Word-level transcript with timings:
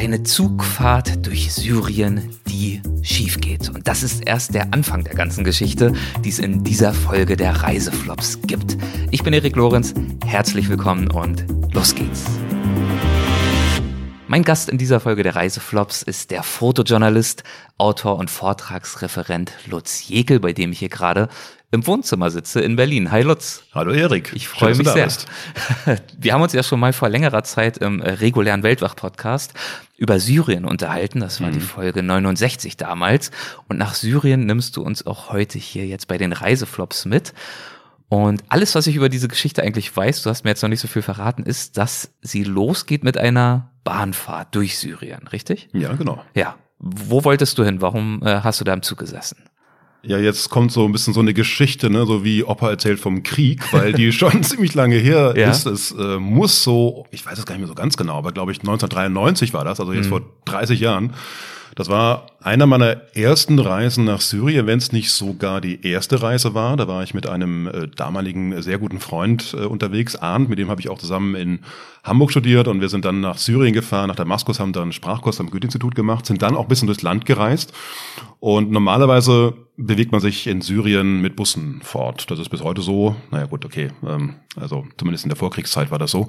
Eine 0.00 0.22
Zugfahrt 0.22 1.26
durch 1.26 1.52
Syrien, 1.52 2.34
die 2.48 2.80
schief 3.02 3.38
geht. 3.38 3.68
Und 3.68 3.86
das 3.86 4.02
ist 4.02 4.26
erst 4.26 4.54
der 4.54 4.72
Anfang 4.72 5.04
der 5.04 5.12
ganzen 5.12 5.44
Geschichte, 5.44 5.92
die 6.24 6.30
es 6.30 6.38
in 6.38 6.64
dieser 6.64 6.94
Folge 6.94 7.36
der 7.36 7.56
Reiseflops 7.56 8.40
gibt. 8.46 8.78
Ich 9.10 9.22
bin 9.22 9.34
Erik 9.34 9.56
Lorenz, 9.56 9.92
herzlich 10.24 10.70
willkommen 10.70 11.10
und 11.10 11.44
los 11.74 11.94
geht's. 11.94 12.24
Mein 14.26 14.42
Gast 14.42 14.70
in 14.70 14.78
dieser 14.78 15.00
Folge 15.00 15.22
der 15.22 15.36
Reiseflops 15.36 16.02
ist 16.02 16.30
der 16.30 16.44
Fotojournalist, 16.44 17.44
Autor 17.76 18.16
und 18.16 18.30
Vortragsreferent 18.30 19.52
Lutz 19.66 20.08
Jekel, 20.08 20.40
bei 20.40 20.54
dem 20.54 20.72
ich 20.72 20.78
hier 20.78 20.88
gerade 20.88 21.28
im 21.72 21.86
Wohnzimmer 21.86 22.30
sitze 22.30 22.60
in 22.60 22.74
Berlin. 22.74 23.12
Hi 23.12 23.22
Lutz. 23.22 23.62
Hallo 23.72 23.92
Erik. 23.92 24.32
Ich 24.34 24.48
freue 24.48 24.74
mich 24.74 24.88
sehr. 24.88 25.08
Wir 26.18 26.32
haben 26.32 26.42
uns 26.42 26.52
ja 26.52 26.64
schon 26.64 26.80
mal 26.80 26.92
vor 26.92 27.08
längerer 27.08 27.44
Zeit 27.44 27.78
im 27.78 28.00
regulären 28.00 28.64
Weltwach-Podcast 28.64 29.54
über 29.96 30.18
Syrien 30.18 30.64
unterhalten. 30.64 31.20
Das 31.20 31.40
war 31.40 31.48
mhm. 31.48 31.54
die 31.54 31.60
Folge 31.60 32.02
69 32.02 32.76
damals. 32.76 33.30
Und 33.68 33.78
nach 33.78 33.94
Syrien 33.94 34.46
nimmst 34.46 34.76
du 34.76 34.82
uns 34.82 35.06
auch 35.06 35.30
heute 35.30 35.58
hier 35.58 35.86
jetzt 35.86 36.08
bei 36.08 36.18
den 36.18 36.32
Reiseflops 36.32 37.04
mit. 37.04 37.34
Und 38.08 38.42
alles, 38.48 38.74
was 38.74 38.88
ich 38.88 38.96
über 38.96 39.08
diese 39.08 39.28
Geschichte 39.28 39.62
eigentlich 39.62 39.96
weiß, 39.96 40.22
du 40.22 40.30
hast 40.30 40.42
mir 40.42 40.50
jetzt 40.50 40.62
noch 40.62 40.68
nicht 40.68 40.80
so 40.80 40.88
viel 40.88 41.02
verraten, 41.02 41.44
ist, 41.44 41.78
dass 41.78 42.10
sie 42.20 42.42
losgeht 42.42 43.04
mit 43.04 43.16
einer 43.16 43.70
Bahnfahrt 43.84 44.56
durch 44.56 44.76
Syrien, 44.76 45.28
richtig? 45.28 45.68
Ja, 45.72 45.92
genau. 45.92 46.24
Ja. 46.34 46.56
Wo 46.80 47.22
wolltest 47.22 47.58
du 47.58 47.64
hin? 47.64 47.80
Warum 47.80 48.22
äh, 48.24 48.40
hast 48.40 48.60
du 48.60 48.64
da 48.64 48.72
im 48.72 48.82
Zug 48.82 48.98
gesessen? 48.98 49.44
Ja, 50.02 50.18
jetzt 50.18 50.48
kommt 50.48 50.72
so 50.72 50.84
ein 50.84 50.92
bisschen 50.92 51.12
so 51.12 51.20
eine 51.20 51.34
Geschichte, 51.34 51.90
ne, 51.90 52.06
so 52.06 52.24
wie 52.24 52.42
Opa 52.42 52.70
erzählt 52.70 53.00
vom 53.00 53.22
Krieg, 53.22 53.72
weil 53.72 53.92
die 53.92 54.12
schon 54.12 54.42
ziemlich 54.42 54.74
lange 54.74 54.96
her 54.96 55.34
ja. 55.36 55.50
ist. 55.50 55.66
Es 55.66 55.92
äh, 55.92 56.18
muss 56.18 56.62
so, 56.62 57.06
ich 57.10 57.24
weiß 57.26 57.38
es 57.38 57.44
gar 57.44 57.54
nicht 57.54 57.60
mehr 57.60 57.68
so 57.68 57.74
ganz 57.74 57.96
genau, 57.96 58.16
aber 58.16 58.32
glaube 58.32 58.52
ich 58.52 58.60
1993 58.60 59.52
war 59.52 59.64
das, 59.64 59.78
also 59.78 59.92
jetzt 59.92 60.06
mhm. 60.06 60.10
vor 60.10 60.22
30 60.46 60.80
Jahren. 60.80 61.12
Das 61.76 61.88
war 61.88 62.26
einer 62.42 62.66
meiner 62.66 62.96
ersten 63.14 63.58
Reisen 63.58 64.04
nach 64.04 64.20
Syrien, 64.20 64.66
wenn 64.66 64.78
es 64.78 64.92
nicht 64.92 65.12
sogar 65.12 65.60
die 65.60 65.86
erste 65.86 66.22
Reise 66.22 66.54
war. 66.54 66.76
Da 66.76 66.88
war 66.88 67.02
ich 67.02 67.14
mit 67.14 67.28
einem 67.28 67.68
äh, 67.68 67.88
damaligen 67.88 68.60
sehr 68.62 68.78
guten 68.78 68.98
Freund 68.98 69.54
äh, 69.58 69.64
unterwegs, 69.64 70.16
Arndt, 70.16 70.48
mit 70.48 70.58
dem 70.58 70.68
habe 70.68 70.80
ich 70.80 70.88
auch 70.88 70.98
zusammen 70.98 71.34
in 71.34 71.60
Hamburg 72.02 72.30
studiert 72.30 72.66
und 72.66 72.80
wir 72.80 72.88
sind 72.88 73.04
dann 73.04 73.20
nach 73.20 73.36
Syrien 73.36 73.74
gefahren, 73.74 74.08
nach 74.08 74.16
Damaskus, 74.16 74.58
haben 74.58 74.72
dann 74.72 74.92
Sprachkurs 74.92 75.38
am 75.38 75.50
Goethe-Institut 75.50 75.94
gemacht, 75.94 76.24
sind 76.24 76.40
dann 76.40 76.56
auch 76.56 76.62
ein 76.62 76.68
bisschen 76.68 76.86
durchs 76.86 77.02
Land 77.02 77.26
gereist. 77.26 77.72
Und 78.40 78.70
normalerweise 78.70 79.52
bewegt 79.76 80.12
man 80.12 80.20
sich 80.22 80.46
in 80.46 80.62
Syrien 80.62 81.20
mit 81.20 81.36
Bussen 81.36 81.80
fort. 81.82 82.30
Das 82.30 82.38
ist 82.38 82.48
bis 82.48 82.62
heute 82.62 82.80
so. 82.80 83.16
Naja 83.30 83.46
gut, 83.46 83.66
okay. 83.66 83.90
Ähm, 84.06 84.36
also 84.56 84.86
zumindest 84.96 85.24
in 85.24 85.28
der 85.28 85.36
Vorkriegszeit 85.36 85.90
war 85.90 85.98
das 85.98 86.10
so. 86.10 86.28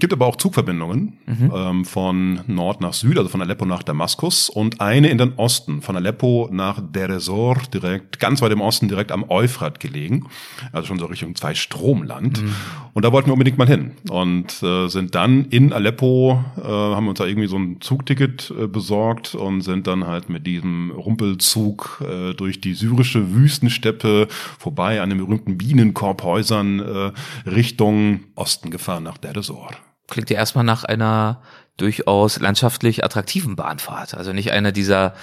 Gibt 0.00 0.12
aber 0.14 0.26
auch 0.26 0.36
Zugverbindungen 0.36 1.18
mhm. 1.26 1.52
ähm, 1.54 1.84
von 1.84 2.40
Nord 2.46 2.80
nach 2.80 2.94
Süd, 2.94 3.18
also 3.18 3.28
von 3.28 3.42
Aleppo 3.42 3.66
nach 3.66 3.82
Damaskus 3.82 4.48
und 4.48 4.69
eine 4.78 5.08
in 5.08 5.18
den 5.18 5.34
Osten, 5.34 5.82
von 5.82 5.96
Aleppo 5.96 6.48
nach 6.52 6.80
Deresor, 6.80 7.56
direkt, 7.72 8.20
ganz 8.20 8.42
weit 8.42 8.52
im 8.52 8.60
Osten, 8.60 8.88
direkt 8.88 9.10
am 9.10 9.24
Euphrat 9.28 9.80
gelegen. 9.80 10.26
Also 10.72 10.88
schon 10.88 10.98
so 10.98 11.06
Richtung 11.06 11.34
Zwei-Stromland. 11.34 12.42
Mhm. 12.42 12.54
Und 12.92 13.04
da 13.04 13.12
wollten 13.12 13.28
wir 13.28 13.32
unbedingt 13.32 13.58
mal 13.58 13.66
hin. 13.66 13.92
Und 14.08 14.62
äh, 14.62 14.88
sind 14.88 15.14
dann 15.14 15.46
in 15.46 15.72
Aleppo, 15.72 16.44
äh, 16.58 16.62
haben 16.62 17.08
uns 17.08 17.18
da 17.18 17.26
irgendwie 17.26 17.48
so 17.48 17.56
ein 17.56 17.80
Zugticket 17.80 18.52
äh, 18.56 18.66
besorgt 18.66 19.34
und 19.34 19.62
sind 19.62 19.86
dann 19.86 20.06
halt 20.06 20.28
mit 20.28 20.46
diesem 20.46 20.90
Rumpelzug 20.90 22.04
äh, 22.06 22.34
durch 22.34 22.60
die 22.60 22.74
syrische 22.74 23.34
Wüstensteppe 23.34 24.28
vorbei 24.58 25.00
an 25.00 25.08
den 25.08 25.18
berühmten 25.18 25.58
Bienenkorbhäusern 25.58 26.80
äh, 26.80 27.12
Richtung 27.48 28.20
Osten 28.34 28.70
gefahren 28.70 29.04
nach 29.04 29.18
Deresor. 29.18 29.70
Klingt 30.10 30.30
ja 30.30 30.36
erstmal 30.36 30.64
nach 30.64 30.84
einer 30.84 31.40
durchaus 31.76 32.38
landschaftlich 32.38 33.04
attraktiven 33.04 33.56
Bahnfahrt. 33.56 34.14
Also 34.14 34.32
nicht 34.32 34.52
einer 34.52 34.72
dieser 34.72 35.14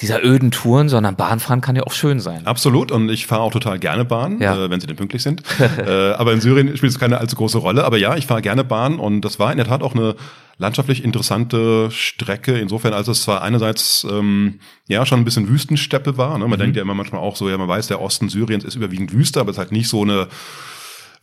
dieser 0.00 0.24
öden 0.24 0.50
Touren, 0.50 0.88
sondern 0.88 1.16
Bahnfahren 1.16 1.60
kann 1.60 1.76
ja 1.76 1.82
auch 1.84 1.92
schön 1.92 2.18
sein. 2.18 2.46
Absolut 2.46 2.90
und 2.90 3.08
ich 3.08 3.26
fahre 3.26 3.42
auch 3.42 3.52
total 3.52 3.78
gerne 3.78 4.04
Bahn, 4.04 4.40
ja. 4.40 4.56
äh, 4.56 4.70
wenn 4.70 4.80
sie 4.80 4.86
denn 4.86 4.96
pünktlich 4.96 5.22
sind. 5.22 5.42
äh, 5.78 6.12
aber 6.12 6.32
in 6.32 6.40
Syrien 6.40 6.76
spielt 6.76 6.92
es 6.92 6.98
keine 6.98 7.18
allzu 7.18 7.36
große 7.36 7.58
Rolle. 7.58 7.84
Aber 7.84 7.98
ja, 7.98 8.16
ich 8.16 8.26
fahre 8.26 8.42
gerne 8.42 8.64
Bahn 8.64 8.98
und 8.98 9.20
das 9.20 9.38
war 9.38 9.52
in 9.52 9.58
der 9.58 9.66
Tat 9.66 9.82
auch 9.82 9.94
eine 9.94 10.16
landschaftlich 10.58 11.04
interessante 11.04 11.90
Strecke. 11.90 12.58
Insofern, 12.58 12.94
als 12.94 13.08
es 13.08 13.22
zwar 13.22 13.42
einerseits 13.42 14.06
ähm, 14.10 14.60
ja 14.88 15.04
schon 15.06 15.20
ein 15.20 15.24
bisschen 15.24 15.48
Wüstensteppe 15.48 16.16
war. 16.16 16.38
Ne? 16.38 16.48
Man 16.48 16.58
mhm. 16.58 16.62
denkt 16.62 16.76
ja 16.76 16.82
immer 16.82 16.94
manchmal 16.94 17.20
auch 17.20 17.36
so, 17.36 17.48
ja, 17.48 17.58
man 17.58 17.68
weiß, 17.68 17.88
der 17.88 18.00
Osten 18.00 18.28
Syriens 18.28 18.64
ist 18.64 18.74
überwiegend 18.74 19.12
Wüste, 19.12 19.40
aber 19.40 19.50
es 19.50 19.56
ist 19.56 19.60
halt 19.60 19.72
nicht 19.72 19.88
so 19.88 20.02
eine 20.02 20.28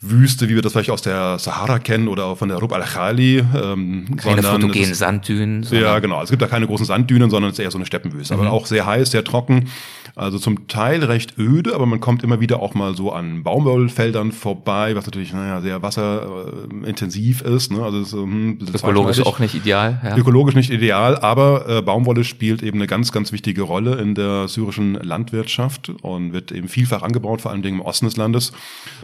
Wüste, 0.01 0.47
wie 0.47 0.55
wir 0.55 0.61
das 0.61 0.71
vielleicht 0.71 0.91
aus 0.91 1.01
der 1.01 1.39
Sahara 1.39 1.77
kennen 1.77 2.07
oder 2.07 2.37
von 2.37 2.47
der 2.47 2.57
Rub 2.57 2.71
al-Khali. 2.71 3.39
Ähm, 3.39 4.15
keine 4.15 4.43
fotogenen 4.43 4.93
Sanddünen. 4.93 5.67
Ja, 5.71 5.99
genau. 5.99 6.23
Es 6.23 6.29
gibt 6.29 6.41
da 6.41 6.47
keine 6.47 6.67
großen 6.67 6.85
Sanddünen, 6.85 7.29
sondern 7.29 7.51
es 7.51 7.59
ist 7.59 7.63
eher 7.63 7.71
so 7.71 7.77
eine 7.77 7.85
Steppenwüste. 7.85 8.33
Mhm. 8.35 8.41
Aber 8.41 8.51
auch 8.51 8.65
sehr 8.65 8.85
heiß, 8.85 9.11
sehr 9.11 9.25
trocken. 9.25 9.69
Also 10.15 10.39
zum 10.39 10.67
Teil 10.67 11.03
recht 11.03 11.37
öde, 11.37 11.73
aber 11.75 11.85
man 11.85 11.99
kommt 11.99 12.23
immer 12.23 12.39
wieder 12.39 12.61
auch 12.61 12.73
mal 12.73 12.95
so 12.95 13.11
an 13.11 13.43
Baumwollfeldern 13.43 14.31
vorbei, 14.31 14.95
was 14.95 15.05
natürlich 15.05 15.33
naja, 15.33 15.61
sehr 15.61 15.81
wasserintensiv 15.81 17.41
ist. 17.41 17.71
Ne? 17.71 17.83
Also 17.83 17.99
es, 18.01 18.13
hm, 18.13 18.59
ökologisch 18.73 19.25
auch 19.25 19.39
nicht 19.39 19.55
ideal. 19.55 20.01
Ja. 20.03 20.17
Ökologisch 20.17 20.55
nicht 20.55 20.69
ideal, 20.69 21.17
aber 21.17 21.67
äh, 21.67 21.81
Baumwolle 21.81 22.23
spielt 22.23 22.63
eben 22.63 22.79
eine 22.79 22.87
ganz, 22.87 23.11
ganz 23.11 23.31
wichtige 23.31 23.61
Rolle 23.61 23.95
in 23.95 24.15
der 24.15 24.47
syrischen 24.47 24.95
Landwirtschaft 24.95 25.91
und 26.01 26.33
wird 26.33 26.51
eben 26.51 26.67
vielfach 26.67 27.01
angebaut, 27.01 27.41
vor 27.41 27.51
allen 27.51 27.61
Dingen 27.61 27.79
im 27.79 27.85
Osten 27.85 28.05
des 28.05 28.17
Landes. 28.17 28.51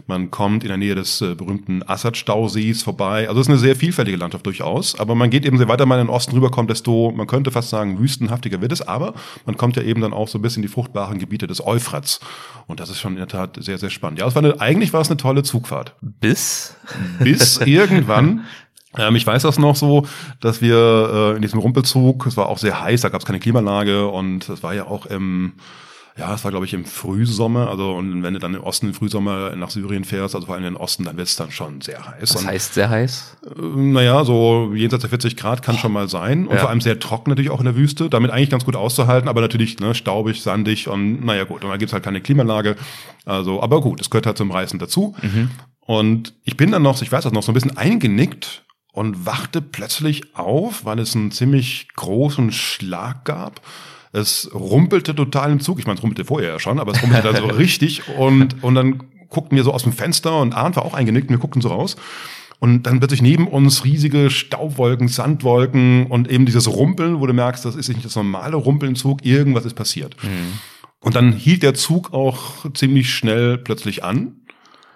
Man 0.06 0.30
kommt 0.30 0.64
in 0.64 0.68
der 0.68 0.76
Nähe 0.76 0.94
des 0.94 1.20
äh, 1.20 1.34
berühmten 1.34 1.82
Assad-Stausees 1.86 2.82
vorbei. 2.82 3.28
Also 3.28 3.40
es 3.40 3.46
ist 3.46 3.50
eine 3.50 3.58
sehr 3.58 3.76
vielfältige 3.76 4.16
Landschaft 4.16 4.46
durchaus, 4.46 4.98
aber 4.98 5.14
man 5.14 5.30
geht 5.30 5.44
eben, 5.44 5.58
je 5.58 5.68
weiter 5.68 5.86
man 5.86 6.00
in 6.00 6.06
den 6.06 6.14
Osten 6.14 6.34
rüberkommt, 6.34 6.70
desto, 6.70 7.12
man 7.16 7.26
könnte 7.26 7.50
fast 7.50 7.70
sagen, 7.70 7.98
wüstenhaftiger 7.98 8.60
wird 8.60 8.72
es, 8.72 8.82
aber 8.86 9.14
man 9.44 9.56
kommt 9.56 9.76
ja 9.76 9.82
eben 9.82 10.00
dann 10.00 10.12
auch 10.12 10.28
so 10.28 10.38
ein 10.38 10.42
bisschen 10.42 10.62
in 10.62 10.68
die 10.68 10.72
fruchtbare 10.72 11.05
fruchtbaren 11.06 11.18
Gebiete 11.18 11.46
des 11.46 11.64
Euphrats. 11.64 12.20
Und 12.66 12.80
das 12.80 12.90
ist 12.90 13.00
schon 13.00 13.12
in 13.12 13.18
der 13.18 13.28
Tat 13.28 13.56
sehr, 13.60 13.78
sehr 13.78 13.90
spannend. 13.90 14.18
Ja, 14.18 14.26
es 14.26 14.34
war 14.34 14.42
eine, 14.42 14.60
eigentlich 14.60 14.92
war 14.92 15.00
es 15.00 15.08
eine 15.08 15.16
tolle 15.16 15.42
Zugfahrt. 15.42 15.94
Bis? 16.00 16.74
Bis 17.20 17.58
irgendwann. 17.64 18.44
Ähm, 18.98 19.14
ich 19.14 19.26
weiß 19.26 19.42
das 19.42 19.58
noch 19.58 19.76
so, 19.76 20.06
dass 20.40 20.60
wir 20.60 21.32
äh, 21.34 21.36
in 21.36 21.42
diesem 21.42 21.60
Rumpelzug, 21.60 22.26
es 22.26 22.36
war 22.36 22.48
auch 22.48 22.58
sehr 22.58 22.80
heiß, 22.80 23.02
da 23.02 23.08
gab 23.08 23.20
es 23.20 23.26
keine 23.26 23.38
Klimaanlage 23.38 24.08
und 24.08 24.48
es 24.48 24.62
war 24.62 24.74
ja 24.74 24.86
auch 24.86 25.06
im 25.06 25.54
ja, 26.18 26.32
es 26.34 26.44
war, 26.44 26.50
glaube 26.50 26.64
ich, 26.64 26.72
im 26.72 26.86
Frühsommer. 26.86 27.68
Also, 27.68 27.92
und 27.92 28.22
wenn 28.22 28.32
du 28.32 28.40
dann 28.40 28.54
im 28.54 28.62
Osten 28.62 28.86
im 28.86 28.94
Frühsommer 28.94 29.54
nach 29.54 29.68
Syrien 29.68 30.04
fährst, 30.04 30.34
also 30.34 30.46
vor 30.46 30.54
allem 30.54 30.64
in 30.64 30.74
den 30.74 30.80
Osten, 30.80 31.04
dann 31.04 31.18
wird 31.18 31.28
es 31.28 31.36
dann 31.36 31.50
schon 31.50 31.82
sehr 31.82 32.06
heiß. 32.06 32.34
Was 32.34 32.36
und, 32.36 32.46
heißt 32.46 32.74
sehr 32.74 32.88
heiß? 32.88 33.36
Äh, 33.44 33.60
naja, 33.60 34.24
so 34.24 34.72
jenseits 34.74 35.02
der 35.02 35.10
40 35.10 35.36
Grad 35.36 35.62
kann 35.62 35.76
schon 35.76 35.92
mal 35.92 36.08
sein. 36.08 36.46
Und 36.46 36.54
ja. 36.54 36.60
vor 36.60 36.70
allem 36.70 36.80
sehr 36.80 36.98
trocken 36.98 37.30
natürlich 37.30 37.50
auch 37.50 37.58
in 37.60 37.66
der 37.66 37.76
Wüste. 37.76 38.08
Damit 38.08 38.30
eigentlich 38.30 38.48
ganz 38.48 38.64
gut 38.64 38.76
auszuhalten, 38.76 39.28
aber 39.28 39.42
natürlich 39.42 39.78
ne, 39.78 39.94
staubig, 39.94 40.42
sandig 40.42 40.88
und 40.88 41.22
naja 41.22 41.44
gut. 41.44 41.64
Und 41.64 41.70
da 41.70 41.76
gibt's 41.76 41.92
halt 41.92 42.02
keine 42.02 42.22
Klimaanlage. 42.22 42.76
Also, 43.26 43.62
aber 43.62 43.82
gut, 43.82 44.00
es 44.00 44.08
gehört 44.08 44.26
halt 44.26 44.38
zum 44.38 44.50
Reisen 44.50 44.78
dazu. 44.78 45.14
Mhm. 45.20 45.50
Und 45.80 46.34
ich 46.44 46.56
bin 46.56 46.72
dann 46.72 46.82
noch, 46.82 47.00
ich 47.02 47.12
weiß 47.12 47.24
das 47.24 47.32
noch, 47.32 47.42
so 47.42 47.52
ein 47.52 47.54
bisschen 47.54 47.76
eingenickt 47.76 48.64
und 48.92 49.26
wachte 49.26 49.60
plötzlich 49.60 50.34
auf, 50.34 50.86
weil 50.86 50.98
es 50.98 51.14
einen 51.14 51.30
ziemlich 51.30 51.88
großen 51.94 52.52
Schlag 52.52 53.26
gab. 53.26 53.60
Es 54.12 54.50
rumpelte 54.54 55.14
total 55.14 55.52
im 55.52 55.60
Zug. 55.60 55.78
Ich 55.78 55.86
meine, 55.86 55.98
es 55.98 56.02
rumpelte 56.02 56.24
vorher 56.24 56.50
ja 56.50 56.58
schon, 56.58 56.78
aber 56.78 56.92
es 56.92 57.02
rumpelte 57.02 57.32
dann 57.32 57.36
so 57.36 57.46
richtig. 57.56 58.02
Und, 58.16 58.62
und 58.62 58.74
dann 58.74 59.02
guckten 59.28 59.56
wir 59.56 59.64
so 59.64 59.72
aus 59.72 59.82
dem 59.82 59.92
Fenster 59.92 60.40
und 60.40 60.54
Arndt 60.54 60.76
war 60.76 60.84
auch 60.84 60.94
eingenickt 60.94 61.28
und 61.28 61.34
wir 61.34 61.40
guckten 61.40 61.62
so 61.62 61.68
raus. 61.68 61.96
Und 62.58 62.84
dann 62.84 63.00
plötzlich 63.00 63.20
neben 63.20 63.48
uns 63.48 63.84
riesige 63.84 64.30
Staubwolken, 64.30 65.08
Sandwolken 65.08 66.06
und 66.06 66.30
eben 66.30 66.46
dieses 66.46 66.68
Rumpeln, 66.68 67.20
wo 67.20 67.26
du 67.26 67.34
merkst, 67.34 67.64
das 67.64 67.76
ist 67.76 67.88
nicht 67.88 68.04
das 68.04 68.16
normale 68.16 68.56
Rumpeln 68.56 68.92
im 68.92 68.96
Zug, 68.96 69.24
irgendwas 69.26 69.66
ist 69.66 69.74
passiert. 69.74 70.16
Mhm. 70.22 70.58
Und 71.00 71.14
dann 71.14 71.32
hielt 71.32 71.62
der 71.62 71.74
Zug 71.74 72.14
auch 72.14 72.64
ziemlich 72.72 73.12
schnell 73.12 73.58
plötzlich 73.58 74.02
an. 74.02 74.40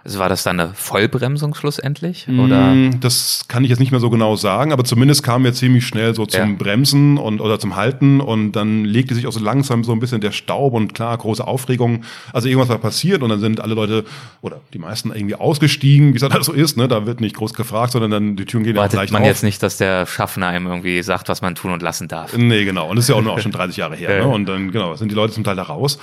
Also 0.02 0.18
war 0.18 0.30
das 0.30 0.42
dann 0.42 0.58
eine 0.58 0.72
Vollbremsung 0.72 1.54
schlussendlich? 1.54 2.26
Oder? 2.26 2.72
Mm, 2.72 3.00
das 3.00 3.44
kann 3.48 3.64
ich 3.64 3.70
jetzt 3.70 3.80
nicht 3.80 3.90
mehr 3.90 4.00
so 4.00 4.08
genau 4.08 4.34
sagen, 4.34 4.72
aber 4.72 4.82
zumindest 4.84 5.22
kamen 5.22 5.44
wir 5.44 5.52
ziemlich 5.52 5.86
schnell 5.86 6.14
so 6.14 6.24
zum 6.24 6.52
ja. 6.52 6.56
Bremsen 6.56 7.18
und 7.18 7.42
oder 7.42 7.58
zum 7.58 7.76
Halten 7.76 8.22
und 8.22 8.52
dann 8.52 8.86
legte 8.86 9.14
sich 9.14 9.26
auch 9.26 9.32
so 9.32 9.40
langsam 9.40 9.84
so 9.84 9.92
ein 9.92 10.00
bisschen 10.00 10.22
der 10.22 10.32
Staub 10.32 10.72
und 10.72 10.94
klar, 10.94 11.16
große 11.18 11.46
Aufregung. 11.46 12.04
Also 12.32 12.48
irgendwas 12.48 12.70
war 12.70 12.78
passiert 12.78 13.22
und 13.22 13.28
dann 13.28 13.40
sind 13.40 13.60
alle 13.60 13.74
Leute 13.74 14.04
oder 14.40 14.60
die 14.72 14.78
meisten 14.78 15.12
irgendwie 15.14 15.34
ausgestiegen, 15.34 16.14
wie 16.14 16.16
es 16.16 16.22
halt 16.22 16.32
so 16.44 16.52
ist, 16.52 16.78
ne? 16.78 16.88
Da 16.88 17.04
wird 17.04 17.20
nicht 17.20 17.36
groß 17.36 17.52
gefragt, 17.52 17.92
sondern 17.92 18.10
dann 18.10 18.36
die 18.36 18.46
Türen 18.46 18.64
gehen 18.64 18.76
Wartet 18.76 18.94
ja 18.94 19.00
gleich 19.00 19.12
man 19.12 19.20
auf. 19.22 19.28
jetzt 19.28 19.42
nicht, 19.42 19.62
dass 19.62 19.76
der 19.76 20.06
Schaffner 20.06 20.46
einem 20.46 20.66
irgendwie 20.66 21.02
sagt, 21.02 21.28
was 21.28 21.42
man 21.42 21.54
tun 21.54 21.72
und 21.72 21.82
lassen 21.82 22.08
darf. 22.08 22.34
Nee, 22.34 22.64
genau. 22.64 22.88
Und 22.88 22.96
das 22.96 23.04
ist 23.04 23.10
ja 23.10 23.16
auch 23.16 23.22
nur 23.22 23.34
auch 23.34 23.40
schon 23.40 23.52
30 23.60 23.76
Jahre 23.76 23.96
her. 23.96 24.24
ne? 24.24 24.28
Und 24.28 24.46
dann, 24.46 24.70
genau, 24.70 24.94
sind 24.94 25.10
die 25.10 25.14
Leute 25.14 25.34
zum 25.34 25.44
Teil 25.44 25.56
da 25.56 25.64
raus. 25.64 25.98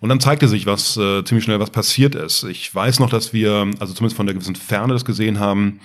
Und 0.00 0.08
dann 0.08 0.20
zeigte 0.20 0.48
sich, 0.48 0.66
was 0.66 0.96
äh, 0.96 1.24
ziemlich 1.24 1.44
schnell 1.44 1.60
was 1.60 1.70
passiert 1.70 2.14
ist. 2.14 2.44
Ich 2.44 2.74
weiß 2.74 3.00
noch, 3.00 3.10
dass 3.10 3.32
wir, 3.32 3.70
also 3.78 3.94
zumindest 3.94 4.16
von 4.16 4.26
der 4.26 4.34
gewissen 4.34 4.56
Ferne 4.56 4.92
das 4.92 5.04
gesehen 5.04 5.40
haben. 5.40 5.80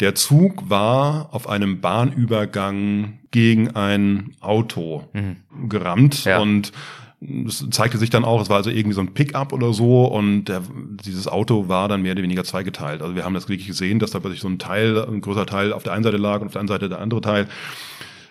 Der 0.00 0.14
Zug 0.14 0.68
war 0.68 1.28
auf 1.32 1.48
einem 1.48 1.80
Bahnübergang 1.80 3.18
gegen 3.30 3.70
ein 3.70 4.34
Auto 4.40 5.08
mhm. 5.12 5.68
gerammt 5.68 6.24
ja. 6.24 6.38
und 6.38 6.72
es 7.46 7.64
zeigte 7.70 7.96
sich 7.96 8.10
dann 8.10 8.24
auch, 8.24 8.42
es 8.42 8.50
war 8.50 8.58
also 8.58 8.68
irgendwie 8.68 8.94
so 8.94 9.00
ein 9.00 9.14
Pickup 9.14 9.52
oder 9.54 9.72
so 9.72 10.04
und 10.04 10.44
der, 10.44 10.62
dieses 11.02 11.26
Auto 11.26 11.68
war 11.68 11.88
dann 11.88 12.02
mehr 12.02 12.12
oder 12.12 12.22
weniger 12.22 12.44
zweigeteilt. 12.44 13.00
Also 13.00 13.14
wir 13.14 13.24
haben 13.24 13.32
das 13.32 13.48
wirklich 13.48 13.66
gesehen, 13.66 13.98
dass 13.98 14.10
da 14.10 14.20
plötzlich 14.20 14.42
so 14.42 14.48
ein 14.48 14.58
Teil, 14.58 15.02
ein 15.02 15.22
größer 15.22 15.46
Teil 15.46 15.72
auf 15.72 15.82
der 15.82 15.94
einen 15.94 16.04
Seite 16.04 16.18
lag 16.18 16.40
und 16.40 16.48
auf 16.48 16.52
der 16.52 16.60
anderen 16.60 16.80
Seite 16.80 16.88
der 16.90 17.00
andere 17.00 17.22
Teil. 17.22 17.48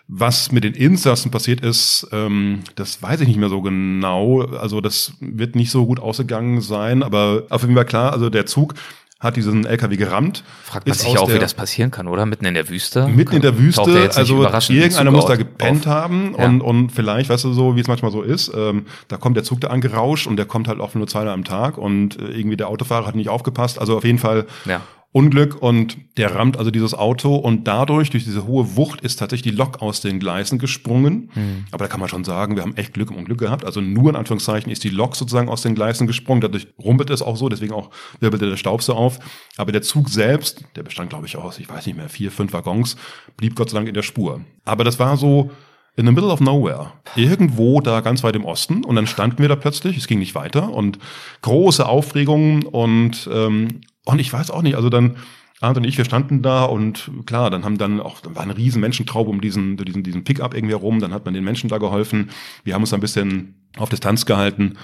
Was 0.07 0.51
mit 0.51 0.63
den 0.63 0.73
Insassen 0.73 1.31
passiert 1.31 1.61
ist, 1.61 2.07
ähm, 2.11 2.59
das 2.75 3.01
weiß 3.01 3.21
ich 3.21 3.27
nicht 3.27 3.39
mehr 3.39 3.49
so 3.49 3.61
genau. 3.61 4.41
Also 4.41 4.79
das 4.79 5.13
wird 5.19 5.55
nicht 5.55 5.71
so 5.71 5.85
gut 5.87 5.99
ausgegangen 5.99 6.61
sein, 6.61 7.01
aber 7.01 7.43
auf 7.49 7.63
jeden 7.63 7.75
Fall 7.75 7.85
klar, 7.85 8.13
also 8.13 8.29
der 8.29 8.45
Zug 8.45 8.75
hat 9.19 9.35
diesen 9.35 9.65
LKW 9.65 9.95
gerammt. 9.95 10.43
Fragt 10.63 10.87
man 10.87 10.95
sich 10.95 11.13
ja 11.13 11.19
auch, 11.19 11.29
wie 11.29 11.39
das 11.39 11.53
passieren 11.53 11.89
kann, 11.89 12.07
oder? 12.07 12.25
Mitten 12.25 12.45
in 12.45 12.53
der 12.53 12.69
Wüste? 12.69 13.07
Mitten 13.07 13.35
in 13.35 13.41
der 13.41 13.57
Wüste, 13.57 14.11
also 14.13 14.43
irgendeiner 14.43 15.11
muss 15.11 15.25
da 15.25 15.35
gepennt 15.35 15.87
auf. 15.87 15.93
haben 15.93 16.35
ja. 16.37 16.45
und, 16.45 16.61
und 16.61 16.91
vielleicht, 16.91 17.29
weißt 17.29 17.45
du 17.45 17.53
so, 17.53 17.75
wie 17.75 17.79
es 17.79 17.87
manchmal 17.87 18.11
so 18.11 18.21
ist, 18.21 18.51
ähm, 18.55 18.85
da 19.07 19.17
kommt 19.17 19.37
der 19.37 19.43
Zug 19.43 19.61
da 19.61 19.69
angerauscht 19.69 20.27
und 20.27 20.37
der 20.37 20.45
kommt 20.45 20.67
halt 20.67 20.79
oft 20.79 20.95
nur 20.95 21.07
zweimal 21.07 21.33
am 21.33 21.43
Tag 21.43 21.77
und 21.77 22.19
äh, 22.19 22.25
irgendwie 22.31 22.57
der 22.57 22.67
Autofahrer 22.67 23.07
hat 23.07 23.15
nicht 23.15 23.29
aufgepasst. 23.29 23.79
Also 23.79 23.97
auf 23.97 24.03
jeden 24.03 24.19
Fall 24.19 24.45
ja. 24.65 24.81
Unglück 25.15 25.61
und 25.61 25.95
der 26.17 26.35
rammt 26.35 26.57
also 26.57 26.71
dieses 26.71 26.93
Auto 26.93 27.35
und 27.35 27.69
dadurch, 27.69 28.09
durch 28.09 28.25
diese 28.25 28.45
hohe 28.45 28.75
Wucht, 28.75 28.99
ist 28.99 29.15
tatsächlich 29.15 29.53
die 29.53 29.57
Lok 29.57 29.81
aus 29.81 30.01
den 30.01 30.19
Gleisen 30.19 30.59
gesprungen. 30.59 31.29
Mhm. 31.33 31.65
Aber 31.71 31.85
da 31.85 31.87
kann 31.89 32.01
man 32.01 32.09
schon 32.09 32.25
sagen, 32.25 32.57
wir 32.57 32.63
haben 32.63 32.75
echt 32.75 32.93
Glück 32.93 33.11
im 33.11 33.15
Unglück 33.15 33.39
gehabt. 33.39 33.63
Also 33.63 33.79
nur 33.79 34.09
in 34.09 34.17
Anführungszeichen 34.17 34.69
ist 34.73 34.83
die 34.83 34.89
Lok 34.89 35.15
sozusagen 35.15 35.47
aus 35.47 35.61
den 35.61 35.73
Gleisen 35.73 36.05
gesprungen. 36.05 36.41
Dadurch 36.41 36.67
rumpelt 36.77 37.09
es 37.11 37.21
auch 37.21 37.37
so, 37.37 37.47
deswegen 37.47 37.73
auch 37.73 37.91
wirbelte 38.19 38.49
der 38.49 38.57
Staub 38.57 38.83
so 38.83 38.93
auf. 38.93 39.19
Aber 39.55 39.71
der 39.71 39.83
Zug 39.83 40.09
selbst, 40.09 40.65
der 40.75 40.83
bestand 40.83 41.11
glaube 41.11 41.27
ich 41.27 41.37
aus, 41.37 41.59
ich 41.59 41.69
weiß 41.69 41.85
nicht 41.85 41.95
mehr, 41.95 42.09
vier, 42.09 42.29
fünf 42.29 42.51
Waggons, 42.51 42.97
blieb 43.37 43.55
Gott 43.55 43.69
sei 43.69 43.77
Dank 43.77 43.87
in 43.87 43.93
der 43.93 44.01
Spur. 44.01 44.41
Aber 44.65 44.83
das 44.83 44.99
war 44.99 45.15
so, 45.15 45.49
in 45.95 46.05
the 46.05 46.11
middle 46.11 46.29
of 46.29 46.41
nowhere. 46.41 46.91
Irgendwo 47.15 47.79
da 47.79 48.01
ganz 48.01 48.21
weit 48.21 48.35
im 48.35 48.43
Osten. 48.43 48.83
Und 48.83 48.97
dann 48.97 49.07
standen 49.07 49.37
wir 49.37 49.47
da 49.47 49.55
plötzlich, 49.55 49.95
es 49.95 50.07
ging 50.07 50.19
nicht 50.19 50.35
weiter 50.35 50.73
und 50.73 50.99
große 51.41 51.87
Aufregung 51.87 52.63
und 52.63 53.29
ähm, 53.31 53.79
und 54.05 54.19
ich 54.19 54.31
weiß 54.31 54.51
auch 54.51 54.61
nicht, 54.61 54.75
also 54.75 54.89
dann, 54.89 55.17
Arndt 55.61 55.77
und 55.77 55.83
ich, 55.83 55.97
wir 55.97 56.05
standen 56.05 56.41
da 56.41 56.63
und 56.65 57.09
klar, 57.25 57.49
dann 57.49 57.65
haben 57.65 57.77
dann 57.77 57.99
auch, 57.99 58.21
dann 58.21 58.35
war 58.35 58.43
eine 58.43 58.57
riesen 58.57 58.81
Menschentraube 58.81 59.29
um 59.29 59.41
diesen, 59.41 59.77
diesen, 59.77 60.03
diesen 60.03 60.23
Pickup 60.23 60.53
irgendwie 60.53 60.73
herum, 60.73 60.99
dann 60.99 61.13
hat 61.13 61.25
man 61.25 61.33
den 61.33 61.43
Menschen 61.43 61.69
da 61.69 61.77
geholfen. 61.77 62.29
Wir 62.63 62.73
haben 62.73 62.81
uns 62.81 62.93
ein 62.93 62.99
bisschen 62.99 63.55
auf 63.77 63.89
Distanz 63.89 64.25
gehalten. 64.25 64.77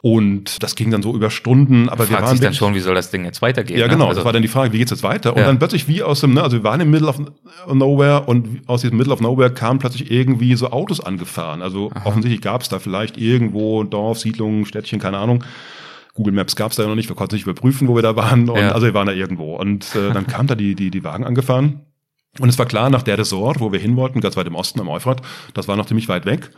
Und 0.00 0.62
das 0.62 0.76
ging 0.76 0.92
dann 0.92 1.02
so 1.02 1.12
über 1.12 1.28
Stunden, 1.28 1.88
aber 1.88 2.04
Fragt 2.04 2.10
wir 2.10 2.26
waren 2.26 2.36
sich 2.36 2.40
dann 2.40 2.54
schon, 2.54 2.74
wie 2.74 2.80
soll 2.80 2.94
das 2.94 3.10
Ding 3.10 3.24
jetzt 3.24 3.42
weitergehen? 3.42 3.80
Ja, 3.80 3.86
ne? 3.86 3.92
genau. 3.92 4.04
Ne? 4.04 4.08
Also, 4.10 4.20
das 4.20 4.24
war 4.26 4.32
dann 4.32 4.42
die 4.42 4.48
Frage, 4.48 4.72
wie 4.72 4.78
geht's 4.78 4.92
jetzt 4.92 5.02
weiter? 5.02 5.32
Und 5.32 5.40
ja. 5.40 5.46
dann 5.46 5.58
plötzlich 5.58 5.88
wie 5.88 6.04
aus 6.04 6.20
dem, 6.20 6.34
ne, 6.34 6.42
also 6.42 6.58
wir 6.58 6.64
waren 6.64 6.80
im 6.80 6.90
Middle 6.90 7.08
of 7.08 7.20
Nowhere 7.66 8.22
und 8.26 8.62
aus 8.68 8.82
diesem 8.82 8.96
Middle 8.96 9.12
of 9.12 9.20
Nowhere 9.20 9.52
kamen 9.52 9.80
plötzlich 9.80 10.10
irgendwie 10.10 10.54
so 10.54 10.70
Autos 10.70 11.00
angefahren. 11.00 11.62
Also 11.62 11.90
Aha. 11.92 12.06
offensichtlich 12.06 12.40
gab 12.40 12.62
es 12.62 12.68
da 12.68 12.78
vielleicht 12.78 13.16
irgendwo 13.16 13.82
Dorf, 13.82 14.20
Siedlung, 14.20 14.66
Städtchen, 14.66 15.00
keine 15.00 15.18
Ahnung. 15.18 15.42
Google 16.18 16.34
Maps 16.34 16.56
gab 16.56 16.72
es 16.72 16.76
da 16.76 16.82
ja 16.82 16.88
noch 16.88 16.96
nicht, 16.96 17.08
wir 17.08 17.14
konnten 17.14 17.36
nicht 17.36 17.44
überprüfen, 17.44 17.86
wo 17.86 17.94
wir 17.94 18.02
da 18.02 18.16
waren. 18.16 18.50
Und, 18.50 18.58
ja. 18.58 18.72
Also 18.72 18.86
wir 18.86 18.94
waren 18.94 19.06
da 19.06 19.12
irgendwo. 19.12 19.54
Und 19.54 19.94
äh, 19.94 20.12
dann 20.12 20.26
kam 20.26 20.48
da 20.48 20.56
die, 20.56 20.74
die, 20.74 20.90
die 20.90 21.04
Wagen 21.04 21.24
angefahren. 21.24 21.82
Und 22.40 22.48
es 22.48 22.58
war 22.58 22.66
klar, 22.66 22.90
nach 22.90 23.04
der 23.04 23.16
Resort, 23.18 23.60
wo 23.60 23.70
wir 23.70 23.78
hin 23.78 23.94
wollten, 23.94 24.20
ganz 24.20 24.36
weit 24.36 24.48
im 24.48 24.56
Osten 24.56 24.80
am 24.80 24.88
Euphrat, 24.88 25.22
das 25.54 25.68
war 25.68 25.76
noch 25.76 25.86
ziemlich 25.86 26.08
weit 26.08 26.26
weg. 26.26 26.50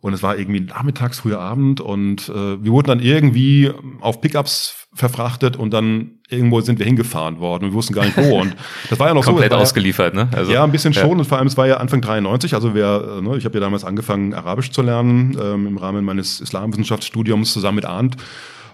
Und 0.00 0.12
es 0.12 0.22
war 0.22 0.38
irgendwie 0.38 0.60
nachmittags, 0.60 1.18
früher 1.18 1.40
Abend 1.40 1.80
und 1.80 2.28
äh, 2.28 2.62
wir 2.62 2.70
wurden 2.70 2.86
dann 2.86 3.00
irgendwie 3.00 3.72
auf 4.00 4.20
Pickups 4.20 4.86
verfrachtet 4.94 5.56
und 5.56 5.72
dann 5.72 6.20
irgendwo 6.28 6.60
sind 6.60 6.78
wir 6.78 6.86
hingefahren 6.86 7.40
worden 7.40 7.64
und 7.64 7.70
wir 7.72 7.74
wussten 7.74 7.94
gar 7.94 8.04
nicht 8.04 8.16
wo. 8.16 8.40
Und 8.40 8.54
das 8.90 9.00
war 9.00 9.08
ja 9.08 9.14
noch 9.14 9.24
Komplett 9.24 9.50
so. 9.50 9.50
Komplett 9.50 9.52
ausgeliefert, 9.54 10.14
ne? 10.14 10.28
Also, 10.32 10.52
ja, 10.52 10.62
ein 10.62 10.70
bisschen 10.70 10.92
ja. 10.92 11.00
schon. 11.00 11.18
Und 11.18 11.24
vor 11.24 11.38
allem, 11.38 11.48
es 11.48 11.56
war 11.56 11.66
ja 11.66 11.78
Anfang 11.78 12.00
93. 12.00 12.54
Also 12.54 12.74
wer, 12.74 13.18
äh, 13.18 13.22
ne, 13.22 13.36
ich 13.36 13.44
habe 13.44 13.54
ja 13.54 13.60
damals 13.60 13.84
angefangen, 13.84 14.34
Arabisch 14.34 14.70
zu 14.70 14.82
lernen, 14.82 15.36
ähm, 15.42 15.66
im 15.66 15.76
Rahmen 15.78 16.04
meines 16.04 16.40
Islamwissenschaftsstudiums 16.40 17.52
zusammen 17.52 17.76
mit 17.76 17.84
Arndt. 17.84 18.16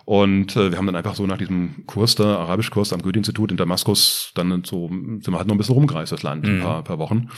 Und 0.04 0.54
äh, 0.56 0.70
wir 0.70 0.78
haben 0.78 0.86
dann 0.86 0.96
einfach 0.96 1.14
so 1.14 1.26
nach 1.26 1.38
diesem 1.38 1.86
Kurs 1.86 2.14
da, 2.14 2.36
Arabischkurs 2.36 2.92
am 2.92 3.02
Goethe-Institut 3.02 3.50
in 3.50 3.56
Damaskus, 3.56 4.32
dann 4.34 4.62
so, 4.64 4.88
sind 4.88 5.28
wir 5.28 5.38
halt 5.38 5.46
noch 5.46 5.54
ein 5.54 5.58
bisschen 5.58 5.74
rumgereist, 5.74 6.12
das 6.12 6.22
Land, 6.22 6.44
mhm. 6.44 6.56
ein 6.56 6.60
paar, 6.60 6.82
paar 6.82 6.98
Wochen. 6.98 7.28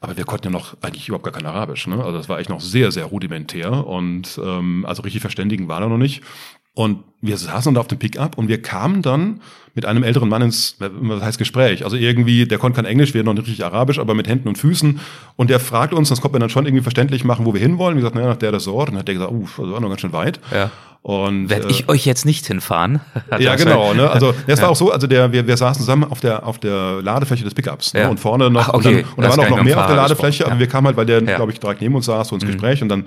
Aber 0.00 0.18
wir 0.18 0.24
konnten 0.24 0.48
ja 0.48 0.50
noch 0.50 0.76
eigentlich 0.82 1.08
überhaupt 1.08 1.24
gar 1.24 1.32
kein 1.32 1.46
Arabisch. 1.46 1.86
Ne? 1.86 1.96
Also 1.96 2.18
das 2.18 2.28
war 2.28 2.36
eigentlich 2.36 2.50
noch 2.50 2.60
sehr, 2.60 2.92
sehr 2.92 3.06
rudimentär 3.06 3.86
und 3.86 4.38
ähm, 4.42 4.84
also 4.86 5.02
richtig 5.02 5.22
verständigen 5.22 5.68
war 5.68 5.80
da 5.80 5.88
noch 5.88 5.96
nicht. 5.96 6.22
Und 6.74 7.04
wir 7.20 7.38
saßen 7.38 7.72
da 7.74 7.80
auf 7.80 7.86
dem 7.86 7.98
Pickup 7.98 8.36
und 8.36 8.48
wir 8.48 8.60
kamen 8.60 9.00
dann 9.00 9.40
mit 9.74 9.86
einem 9.86 10.02
älteren 10.02 10.28
Mann 10.28 10.42
ins, 10.42 10.76
was 10.78 11.22
heißt 11.22 11.38
Gespräch? 11.38 11.84
Also 11.84 11.96
irgendwie, 11.96 12.46
der 12.46 12.58
konnte 12.58 12.76
kein 12.76 12.84
Englisch, 12.84 13.14
wir 13.14 13.24
noch 13.24 13.32
nicht 13.32 13.46
richtig 13.46 13.64
Arabisch, 13.64 13.98
aber 13.98 14.14
mit 14.14 14.28
Händen 14.28 14.48
und 14.48 14.58
Füßen. 14.58 15.00
Und 15.36 15.50
der 15.50 15.60
fragt 15.60 15.94
uns, 15.94 16.08
das 16.08 16.20
konnte 16.20 16.34
man 16.34 16.40
dann 16.40 16.50
schon 16.50 16.66
irgendwie 16.66 16.82
verständlich 16.82 17.24
machen, 17.24 17.46
wo 17.46 17.54
wir 17.54 17.60
hinwollen. 17.60 17.96
Wir 17.96 18.00
gesagt, 18.00 18.16
naja, 18.16 18.28
nach 18.28 18.36
der 18.36 18.52
Resort. 18.52 18.88
Und 18.88 18.94
dann 18.94 19.00
hat 19.00 19.08
der 19.08 19.14
gesagt, 19.14 19.32
uh, 19.32 19.46
das 19.56 19.70
war 19.70 19.80
noch 19.80 19.88
ganz 19.88 20.00
schön 20.00 20.12
weit. 20.12 20.40
Ja. 20.52 20.70
Und 21.02 21.50
werde 21.50 21.68
äh, 21.68 21.70
ich 21.70 21.88
euch 21.88 22.06
jetzt 22.06 22.24
nicht 22.24 22.46
hinfahren? 22.46 23.00
ja, 23.38 23.56
genau. 23.56 23.94
Ne? 23.94 24.10
Also 24.10 24.34
das 24.46 24.58
ja. 24.58 24.64
war 24.64 24.70
auch 24.72 24.76
so. 24.76 24.90
Also 24.90 25.06
der, 25.06 25.32
wir, 25.32 25.46
wir 25.46 25.56
saßen 25.56 25.80
zusammen 25.80 26.04
auf 26.04 26.20
der 26.20 26.46
auf 26.46 26.58
der 26.58 27.02
Ladefläche 27.02 27.44
des 27.44 27.54
Pickups 27.54 27.94
ne? 27.94 28.00
ja. 28.00 28.08
und 28.08 28.18
vorne 28.18 28.50
noch 28.50 28.68
Ach, 28.68 28.74
okay. 28.74 28.88
und, 28.88 28.94
dann, 28.94 29.04
und 29.16 29.24
da 29.24 29.30
waren 29.30 29.40
auch 29.40 29.56
noch 29.58 29.64
mehr 29.64 29.78
auf 29.78 29.86
der 29.86 29.96
Ladefläche. 29.96 30.44
Ja. 30.44 30.50
Aber 30.50 30.58
wir 30.58 30.66
kamen 30.66 30.86
halt, 30.86 30.96
weil 30.96 31.06
der, 31.06 31.22
ja. 31.22 31.36
glaube 31.36 31.52
ich, 31.52 31.60
direkt 31.60 31.82
neben 31.82 31.94
uns 31.94 32.06
saß, 32.06 32.28
so 32.28 32.36
ins 32.36 32.44
mhm. 32.44 32.52
Gespräch 32.52 32.80
und 32.82 32.88
dann 32.88 33.04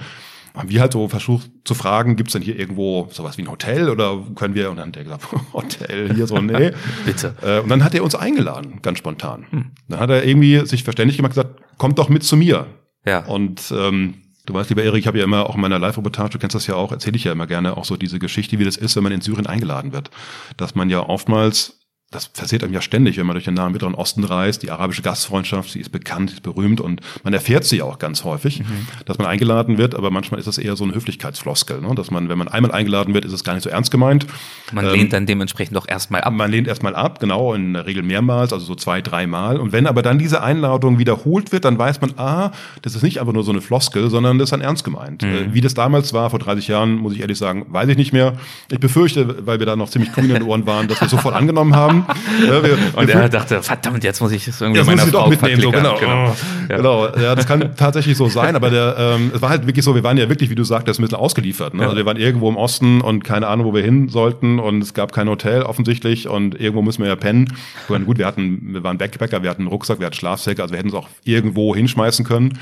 haben 0.57 0.69
wir 0.69 0.81
halt 0.81 0.93
so 0.93 1.07
versucht 1.07 1.49
zu 1.63 1.73
fragen, 1.73 2.15
gibt's 2.15 2.33
denn 2.33 2.41
hier 2.41 2.57
irgendwo 2.57 3.07
sowas 3.11 3.37
wie 3.37 3.43
ein 3.43 3.51
Hotel 3.51 3.89
oder 3.89 4.23
können 4.35 4.55
wir? 4.55 4.69
Und 4.69 4.77
dann 4.77 4.87
hat 4.87 4.95
der 4.95 5.03
gesagt, 5.03 5.27
Hotel 5.53 6.13
hier 6.13 6.27
so, 6.27 6.37
nee. 6.39 6.71
Bitte. 7.05 7.35
Äh, 7.41 7.59
und 7.59 7.69
dann 7.69 7.83
hat 7.83 7.93
er 7.93 8.03
uns 8.03 8.15
eingeladen, 8.15 8.79
ganz 8.81 8.97
spontan. 8.97 9.45
Hm. 9.49 9.71
Dann 9.87 9.99
hat 9.99 10.09
er 10.09 10.25
irgendwie 10.25 10.65
sich 10.65 10.83
verständlich 10.83 11.17
gemacht, 11.17 11.31
gesagt, 11.31 11.61
kommt 11.77 11.99
doch 11.99 12.09
mit 12.09 12.23
zu 12.23 12.35
mir. 12.37 12.67
Ja. 13.05 13.25
Und 13.25 13.73
ähm, 13.75 14.15
Du 14.47 14.53
weißt, 14.53 14.69
lieber 14.69 14.81
Erik, 14.81 15.01
ich 15.01 15.07
habe 15.07 15.17
ja 15.17 15.25
immer 15.25 15.49
auch 15.49 15.55
in 15.55 15.61
meiner 15.61 15.77
Live-Reportage, 15.77 16.29
du 16.29 16.39
kennst 16.39 16.55
das 16.55 16.67
ja 16.67 16.75
auch, 16.75 16.93
erzähle 16.93 17.17
ich 17.17 17.25
ja 17.25 17.33
immer 17.33 17.47
gerne 17.47 17.75
auch 17.75 17.83
so 17.83 17.97
diese 17.97 18.17
Geschichte, 18.17 18.59
wie 18.59 18.63
das 18.63 18.77
ist, 18.77 18.95
wenn 18.95 19.03
man 19.03 19.11
in 19.11 19.19
Syrien 19.19 19.45
eingeladen 19.45 19.91
wird. 19.91 20.09
Dass 20.55 20.73
man 20.73 20.89
ja 20.89 21.01
oftmals 21.01 21.76
das 22.09 22.29
passiert 22.29 22.63
einem 22.63 22.73
ja 22.73 22.79
ständig, 22.79 23.17
wenn 23.17 23.25
man 23.25 23.33
durch 23.33 23.43
den 23.43 23.53
Nahen 23.53 23.73
Mittleren 23.73 23.93
Osten 23.93 24.23
reist. 24.23 24.63
Die 24.63 24.71
arabische 24.71 25.01
Gastfreundschaft, 25.01 25.71
sie 25.71 25.81
ist 25.81 25.89
bekannt, 25.91 26.29
sie 26.29 26.37
ist 26.37 26.41
berühmt 26.41 26.79
und 26.79 27.01
man 27.23 27.33
erfährt 27.33 27.65
sie 27.65 27.81
auch 27.81 27.99
ganz 27.99 28.23
häufig, 28.23 28.61
mhm. 28.61 28.87
dass 29.05 29.17
man 29.17 29.27
eingeladen 29.27 29.77
wird, 29.77 29.93
aber 29.93 30.09
manchmal 30.09 30.39
ist 30.39 30.45
das 30.45 30.57
eher 30.57 30.77
so 30.77 30.85
eine 30.85 30.95
Höflichkeitsfloskel, 30.95 31.81
ne? 31.81 31.93
dass 31.95 32.09
man, 32.09 32.29
wenn 32.29 32.37
man 32.37 32.47
einmal 32.47 32.71
eingeladen 32.71 33.13
wird, 33.13 33.25
ist 33.25 33.33
es 33.33 33.43
gar 33.43 33.55
nicht 33.55 33.63
so 33.63 33.69
ernst 33.69 33.91
gemeint. 33.91 34.25
Man 34.71 34.85
ähm, 34.85 34.93
lehnt 34.93 35.11
dann 35.11 35.25
dementsprechend 35.25 35.75
doch 35.75 35.85
erstmal 35.85 36.21
ab. 36.21 36.31
Man 36.31 36.49
lehnt 36.49 36.69
erstmal 36.69 36.95
ab, 36.95 37.19
genau, 37.19 37.53
in 37.53 37.73
der 37.73 37.85
Regel 37.85 38.03
mehrmals, 38.03 38.53
also 38.53 38.65
so 38.65 38.75
zwei, 38.75 39.01
dreimal. 39.01 39.59
Und 39.59 39.73
wenn 39.73 39.85
aber 39.85 40.01
dann 40.01 40.17
diese 40.17 40.41
Einladung 40.41 40.99
wiederholt 40.99 41.51
wird, 41.51 41.65
dann 41.65 41.77
weiß 41.77 41.99
man, 41.99 42.13
ah, 42.15 42.51
das 42.83 42.95
ist 42.95 43.03
nicht 43.03 43.19
einfach 43.19 43.33
nur 43.33 43.43
so 43.43 43.51
eine 43.51 43.59
Floskel, 43.59 44.09
sondern 44.09 44.37
das 44.37 44.45
ist 44.45 44.51
dann 44.53 44.61
ernst 44.61 44.85
gemeint. 44.85 45.23
Mhm. 45.23 45.27
Äh, 45.27 45.53
wie 45.53 45.59
das 45.59 45.73
damals 45.73 46.13
war, 46.13 46.29
vor 46.29 46.39
30 46.39 46.69
Jahren, 46.69 46.95
muss 46.95 47.11
ich 47.11 47.19
ehrlich 47.19 47.37
sagen, 47.37 47.65
weiß 47.67 47.89
ich 47.89 47.97
nicht 47.97 48.13
mehr. 48.13 48.37
Ich 48.71 48.79
befürchte, 48.79 49.45
weil 49.45 49.59
wir 49.59 49.65
da 49.65 49.75
noch 49.75 49.89
ziemlich 49.89 50.13
grün 50.13 50.29
in 50.29 50.35
den 50.35 50.43
Ohren 50.43 50.65
waren, 50.65 50.87
dass 50.87 51.01
wir 51.01 51.09
sofort 51.09 51.35
angenommen 51.35 51.75
haben. 51.75 51.96
Ja, 52.45 52.63
wir, 52.63 52.77
und 52.95 53.09
er 53.09 53.29
dachte, 53.29 53.61
verdammt, 53.61 54.03
jetzt 54.03 54.21
muss 54.21 54.31
ich 54.31 54.45
das 54.45 54.61
irgendwie 54.61 54.83
meiner 54.83 55.03
muss 55.03 55.11
Frau 55.11 55.27
mitnehmen. 55.27 55.61
So, 55.61 55.71
genau. 55.71 55.97
Genau. 55.97 56.35
Ja. 56.69 56.77
genau. 56.77 57.07
Ja, 57.15 57.35
das 57.35 57.47
kann 57.47 57.75
tatsächlich 57.75 58.17
so 58.17 58.27
sein, 58.29 58.55
aber 58.55 58.69
der, 58.69 58.95
ähm, 58.97 59.31
es 59.33 59.41
war 59.41 59.49
halt 59.49 59.67
wirklich 59.67 59.83
so, 59.83 59.95
wir 59.95 60.03
waren 60.03 60.17
ja 60.17 60.29
wirklich, 60.29 60.49
wie 60.49 60.55
du 60.55 60.63
sagtest, 60.63 60.99
ein 60.99 61.03
bisschen 61.03 61.17
ausgeliefert. 61.17 61.73
Ne? 61.73 61.81
Ja. 61.81 61.87
Also 61.87 61.97
wir 61.97 62.05
waren 62.05 62.17
irgendwo 62.17 62.49
im 62.49 62.57
Osten 62.57 63.01
und 63.01 63.23
keine 63.23 63.47
Ahnung, 63.47 63.67
wo 63.67 63.73
wir 63.73 63.83
hin 63.83 64.09
sollten 64.09 64.59
und 64.59 64.81
es 64.81 64.93
gab 64.93 65.13
kein 65.13 65.29
Hotel 65.29 65.63
offensichtlich 65.63 66.27
und 66.27 66.59
irgendwo 66.59 66.81
müssen 66.81 67.01
wir 67.01 67.09
ja 67.09 67.15
pennen. 67.15 67.53
Und 67.87 68.05
gut, 68.05 68.17
wir 68.17 68.25
hatten, 68.25 68.73
wir 68.73 68.83
waren 68.83 68.97
Backpacker, 68.97 69.43
wir 69.43 69.49
hatten 69.49 69.63
einen 69.63 69.69
Rucksack, 69.69 69.99
wir 69.99 70.07
hatten 70.07 70.15
Schlafsäcke, 70.15 70.61
also 70.61 70.73
wir 70.73 70.79
hätten 70.79 70.89
es 70.89 70.95
auch 70.95 71.09
irgendwo 71.23 71.75
hinschmeißen 71.75 72.25
können. 72.25 72.59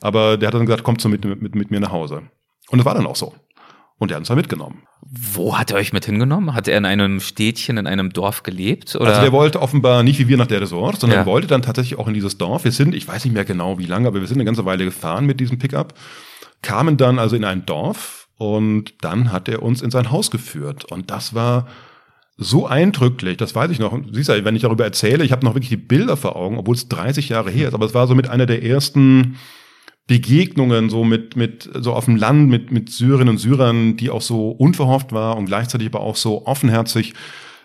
Aber 0.00 0.36
der 0.36 0.48
hat 0.48 0.54
dann 0.54 0.66
gesagt, 0.66 0.82
kommt 0.82 1.00
so 1.00 1.08
mit, 1.08 1.24
mit, 1.24 1.54
mit 1.54 1.70
mir 1.70 1.80
nach 1.80 1.92
Hause. 1.92 2.22
Und 2.70 2.78
das 2.78 2.84
war 2.84 2.94
dann 2.94 3.06
auch 3.06 3.16
so. 3.16 3.34
Und 3.98 4.10
er 4.10 4.16
hat 4.16 4.22
uns 4.22 4.28
da 4.28 4.34
mitgenommen. 4.34 4.82
Wo 5.04 5.58
hat 5.58 5.72
er 5.72 5.78
euch 5.78 5.92
mit 5.92 6.06
hingenommen? 6.06 6.54
Hat 6.54 6.68
er 6.68 6.78
in 6.78 6.84
einem 6.84 7.20
Städtchen, 7.20 7.76
in 7.76 7.86
einem 7.86 8.12
Dorf 8.12 8.44
gelebt? 8.44 8.94
Oder? 8.94 9.08
Also 9.08 9.20
der 9.20 9.32
wollte 9.32 9.60
offenbar 9.60 10.02
nicht 10.02 10.18
wie 10.18 10.28
wir 10.28 10.36
nach 10.36 10.46
der 10.46 10.60
Resort, 10.60 11.00
sondern 11.00 11.20
ja. 11.20 11.26
wollte 11.26 11.48
dann 11.48 11.62
tatsächlich 11.62 11.98
auch 11.98 12.06
in 12.06 12.14
dieses 12.14 12.38
Dorf. 12.38 12.64
Wir 12.64 12.72
sind, 12.72 12.94
ich 12.94 13.08
weiß 13.08 13.24
nicht 13.24 13.34
mehr 13.34 13.44
genau 13.44 13.78
wie 13.78 13.86
lange, 13.86 14.06
aber 14.06 14.20
wir 14.20 14.28
sind 14.28 14.36
eine 14.36 14.44
ganze 14.44 14.64
Weile 14.64 14.84
gefahren 14.84 15.26
mit 15.26 15.40
diesem 15.40 15.58
Pickup, 15.58 15.94
kamen 16.62 16.96
dann 16.96 17.18
also 17.18 17.34
in 17.34 17.44
ein 17.44 17.66
Dorf 17.66 18.28
und 18.38 18.94
dann 19.02 19.32
hat 19.32 19.48
er 19.48 19.62
uns 19.62 19.82
in 19.82 19.90
sein 19.90 20.10
Haus 20.10 20.30
geführt. 20.30 20.84
Und 20.84 21.10
das 21.10 21.34
war 21.34 21.66
so 22.38 22.66
eindrücklich, 22.66 23.36
das 23.36 23.54
weiß 23.54 23.70
ich 23.70 23.78
noch. 23.78 23.98
Siehst 24.12 24.28
du, 24.28 24.44
wenn 24.44 24.56
ich 24.56 24.62
darüber 24.62 24.84
erzähle, 24.84 25.24
ich 25.24 25.32
habe 25.32 25.44
noch 25.44 25.54
wirklich 25.54 25.68
die 25.68 25.76
Bilder 25.76 26.16
vor 26.16 26.36
Augen, 26.36 26.58
obwohl 26.58 26.74
es 26.74 26.88
30 26.88 27.28
Jahre 27.28 27.50
her 27.50 27.68
ist, 27.68 27.74
aber 27.74 27.86
es 27.86 27.94
war 27.94 28.06
so 28.06 28.14
mit 28.14 28.28
einer 28.28 28.46
der 28.46 28.62
ersten 28.64 29.36
Begegnungen 30.06 30.90
so 30.90 31.04
mit, 31.04 31.36
mit, 31.36 31.70
so 31.74 31.92
auf 31.92 32.06
dem 32.06 32.16
Land 32.16 32.48
mit, 32.48 32.70
mit 32.70 32.90
Syrerinnen 32.90 33.30
und 33.30 33.38
Syrern, 33.38 33.96
die 33.96 34.10
auch 34.10 34.22
so 34.22 34.50
unverhofft 34.50 35.12
war 35.12 35.36
und 35.36 35.46
gleichzeitig 35.46 35.88
aber 35.88 36.00
auch 36.00 36.16
so 36.16 36.46
offenherzig. 36.46 37.14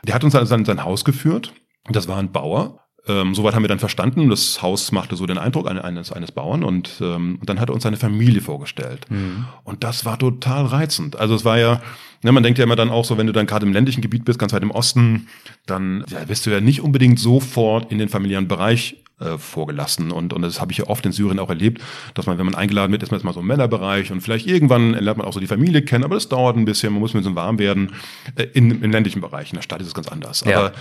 Der 0.05 0.15
hat 0.15 0.23
uns 0.23 0.33
dann 0.33 0.59
in 0.59 0.65
sein 0.65 0.83
Haus 0.83 1.03
geführt. 1.03 1.53
Das 1.89 2.07
war 2.07 2.17
ein 2.17 2.31
Bauer. 2.31 2.79
Ähm, 3.07 3.33
soweit 3.33 3.55
haben 3.55 3.63
wir 3.63 3.69
dann 3.69 3.79
verstanden. 3.79 4.29
Das 4.29 4.61
Haus 4.61 4.91
machte 4.91 5.15
so 5.15 5.25
den 5.25 5.37
Eindruck 5.37 5.67
eines, 5.69 6.11
eines 6.11 6.31
Bauern 6.31 6.63
und, 6.63 6.91
ähm, 7.01 7.37
und 7.39 7.49
dann 7.49 7.59
hat 7.59 7.69
er 7.69 7.73
uns 7.73 7.83
seine 7.83 7.97
Familie 7.97 8.41
vorgestellt. 8.41 9.05
Mhm. 9.09 9.45
Und 9.63 9.83
das 9.83 10.05
war 10.05 10.19
total 10.19 10.65
reizend. 10.65 11.15
Also 11.15 11.33
es 11.35 11.45
war 11.45 11.57
ja, 11.57 11.81
ne, 12.23 12.31
man 12.31 12.43
denkt 12.43 12.59
ja 12.59 12.65
immer 12.65 12.75
dann 12.75 12.89
auch 12.89 13.05
so, 13.05 13.17
wenn 13.17 13.27
du 13.27 13.33
dann 13.33 13.47
gerade 13.47 13.65
im 13.65 13.73
ländlichen 13.73 14.01
Gebiet 14.01 14.25
bist, 14.25 14.39
ganz 14.39 14.53
weit 14.53 14.63
im 14.63 14.71
Osten, 14.71 15.27
dann 15.65 16.03
ja, 16.09 16.27
wirst 16.27 16.45
du 16.45 16.49
ja 16.49 16.59
nicht 16.59 16.81
unbedingt 16.81 17.19
sofort 17.19 17.91
in 17.91 17.97
den 17.97 18.09
familiären 18.09 18.47
Bereich 18.47 18.97
äh, 19.19 19.37
vorgelassen. 19.37 20.11
Und, 20.11 20.33
und 20.33 20.41
das 20.41 20.61
habe 20.61 20.71
ich 20.71 20.79
ja 20.79 20.87
oft 20.87 21.05
in 21.05 21.11
Syrien 21.11 21.39
auch 21.39 21.49
erlebt, 21.49 21.81
dass 22.13 22.25
man, 22.25 22.37
wenn 22.37 22.45
man 22.45 22.55
eingeladen 22.55 22.91
wird, 22.91 23.03
ist 23.03 23.11
man 23.11 23.19
jetzt 23.19 23.25
mal 23.25 23.33
so 23.33 23.39
im 23.39 23.47
Männerbereich 23.47 24.11
und 24.11 24.21
vielleicht 24.21 24.47
irgendwann 24.47 24.91
lernt 24.91 25.17
man 25.17 25.27
auch 25.27 25.33
so 25.33 25.39
die 25.39 25.47
Familie 25.47 25.81
kennen, 25.81 26.03
aber 26.03 26.15
das 26.15 26.29
dauert 26.29 26.57
ein 26.57 26.65
bisschen, 26.65 26.93
man 26.93 26.99
muss 26.99 27.13
mit 27.13 27.23
so 27.23 27.35
warm 27.35 27.59
werden. 27.59 27.93
Äh, 28.35 28.43
in, 28.53 28.83
in 28.83 28.91
ländlichen 28.91 29.21
Bereichen, 29.21 29.55
in 29.55 29.57
der 29.57 29.63
Stadt 29.63 29.81
ist 29.81 29.87
es 29.87 29.93
ganz 29.93 30.07
anders. 30.07 30.43
Ja. 30.45 30.57
Aber 30.57 30.73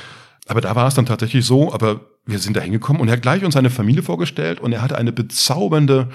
aber 0.49 0.61
da 0.61 0.75
war 0.77 0.87
es 0.87 0.95
dann 0.95 1.07
tatsächlich 1.07 1.45
so, 1.45 1.73
aber 1.73 2.03
wir 2.25 2.39
sind 2.39 2.57
da 2.57 2.61
hingekommen 2.61 3.03
und 3.03 3.09
er 3.09 3.15
hat 3.15 3.23
gleich 3.23 3.45
uns 3.45 3.55
seine 3.55 3.71
Familie 3.71 4.03
vorgestellt 4.03 4.61
und 4.61 4.73
er 4.73 4.81
hatte 4.81 4.97
eine 4.97 5.13
bezaubernde 5.13 6.09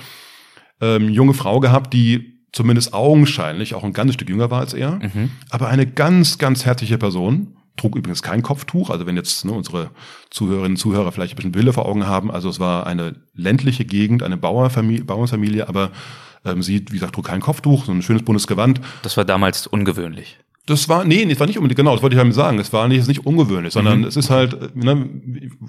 ähm, 0.80 1.10
junge 1.10 1.34
Frau 1.34 1.60
gehabt, 1.60 1.94
die 1.94 2.40
zumindest 2.54 2.94
augenscheinlich 2.94 3.76
auch 3.76 3.84
ein 3.84 3.94
ganzes 3.94 4.16
Stück 4.16 4.30
jünger 4.30 4.50
war 4.50 4.62
als 4.62 4.74
er, 4.74 4.94
mhm. 4.94 5.32
aber 5.50 5.68
eine 5.68 5.86
ganz, 5.86 6.38
ganz 6.38 6.66
herzliche 6.66 6.98
Person. 6.98 7.58
Trug 7.78 7.96
übrigens 7.96 8.22
kein 8.22 8.42
Kopftuch, 8.42 8.90
also 8.90 9.06
wenn 9.06 9.16
jetzt 9.16 9.46
ne, 9.46 9.52
unsere 9.52 9.92
Zuhörerinnen 10.30 10.74
und 10.74 10.78
Zuhörer 10.78 11.12
vielleicht 11.12 11.34
ein 11.34 11.36
bisschen 11.38 11.52
Bilder 11.52 11.74
vor 11.74 11.86
Augen 11.86 12.06
haben, 12.06 12.30
also 12.30 12.50
es 12.50 12.60
war 12.60 12.86
eine 12.86 13.16
ländliche 13.34 13.86
Gegend, 13.86 14.24
eine 14.24 14.38
Bauernfamilie, 14.38 15.06
Bauernfamilie 15.06 15.68
aber 15.68 15.92
ähm, 16.46 16.62
sie, 16.62 16.86
wie 16.90 16.96
gesagt, 16.96 17.16
trug 17.16 17.26
kein 17.26 17.40
Kopftuch, 17.40 17.86
so 17.86 17.92
ein 17.92 18.02
schönes 18.02 18.24
buntes 18.24 18.48
Gewand. 18.48 18.82
Das 19.04 19.18
war 19.18 19.26
damals 19.26 19.68
ungewöhnlich. 19.68 20.40
Das 20.66 20.88
war, 20.90 21.06
nee, 21.06 21.26
das 21.26 21.40
war 21.40 21.48
nicht 21.48 21.58
unbedingt, 21.58 21.78
genau, 21.78 21.94
das 21.94 22.04
wollte 22.04 22.16
ich 22.16 22.22
halt 22.22 22.34
sagen. 22.34 22.60
Es 22.60 22.72
war 22.72 22.88
nicht, 22.88 23.08
nicht 23.08 23.26
ungewöhnlich, 23.26 23.74
sondern 23.74 24.00
mhm. 24.00 24.06
es 24.06 24.16
ist 24.16 24.30
halt, 24.30 24.76
ne, 24.76 25.10